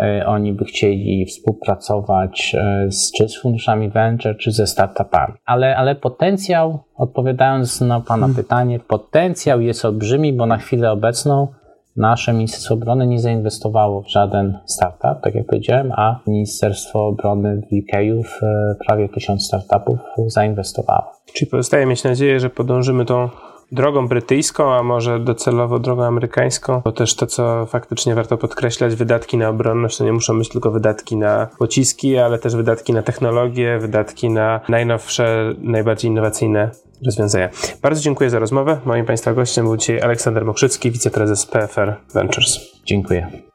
E, 0.00 0.26
oni 0.26 0.52
by 0.52 0.64
chcieli 0.64 1.26
współpracować 1.26 2.56
e, 2.58 2.86
z, 2.90 3.12
czy 3.12 3.28
z 3.28 3.40
funduszami 3.40 3.90
venture, 3.90 4.36
czy 4.36 4.52
ze 4.52 4.66
startupami. 4.66 5.34
Ale, 5.46 5.76
ale 5.76 5.94
potencjał, 5.94 6.78
odpowiadając 6.96 7.80
na 7.80 8.00
Pana 8.00 8.26
hmm. 8.26 8.34
pytanie, 8.34 8.80
potencjał 8.80 9.60
jest 9.60 9.84
olbrzymi, 9.84 10.32
bo 10.32 10.46
na 10.46 10.56
chwilę 10.56 10.92
obecną 10.92 11.48
nasze 11.96 12.32
Ministerstwo 12.32 12.74
Obrony 12.74 13.06
nie 13.06 13.18
zainwestowało 13.18 14.02
w 14.02 14.08
żaden 14.08 14.58
startup, 14.66 15.22
tak 15.22 15.34
jak 15.34 15.46
powiedziałem, 15.46 15.92
a 15.92 16.20
Ministerstwo 16.26 17.06
Obrony 17.06 17.56
w 17.56 17.62
UK 17.62 18.24
w 18.24 18.42
e, 18.42 18.74
prawie 18.86 19.08
tysiąc 19.08 19.46
startupów 19.46 19.98
zainwestowało. 20.26 21.12
Czyli 21.34 21.50
pozostaje 21.50 21.86
mieć 21.86 22.04
nadzieję, 22.04 22.40
że 22.40 22.50
podążymy 22.50 23.04
tą 23.04 23.28
drogą 23.72 24.08
brytyjską, 24.08 24.74
a 24.74 24.82
może 24.82 25.20
docelowo 25.20 25.78
drogą 25.78 26.04
amerykańską, 26.04 26.82
bo 26.84 26.92
też 26.92 27.14
to, 27.14 27.26
co 27.26 27.66
faktycznie 27.66 28.14
warto 28.14 28.38
podkreślać, 28.38 28.94
wydatki 28.94 29.36
na 29.36 29.48
obronność 29.48 29.96
to 29.96 30.04
nie 30.04 30.12
muszą 30.12 30.38
być 30.38 30.48
tylko 30.48 30.70
wydatki 30.70 31.16
na 31.16 31.48
pociski, 31.58 32.18
ale 32.18 32.38
też 32.38 32.56
wydatki 32.56 32.92
na 32.92 33.02
technologię, 33.02 33.78
wydatki 33.78 34.30
na 34.30 34.60
najnowsze, 34.68 35.54
najbardziej 35.58 36.10
innowacyjne 36.10 36.70
rozwiązania. 37.06 37.48
Bardzo 37.82 38.00
dziękuję 38.00 38.30
za 38.30 38.38
rozmowę. 38.38 38.80
Moim 38.84 39.06
Państwa 39.06 39.34
gościem 39.34 39.64
był 39.64 39.76
dzisiaj 39.76 40.00
Aleksander 40.00 40.44
Mokrzycki, 40.44 40.90
wiceprezes 40.90 41.46
PFR 41.46 41.96
Ventures. 42.14 42.58
Dziękuję. 42.84 43.49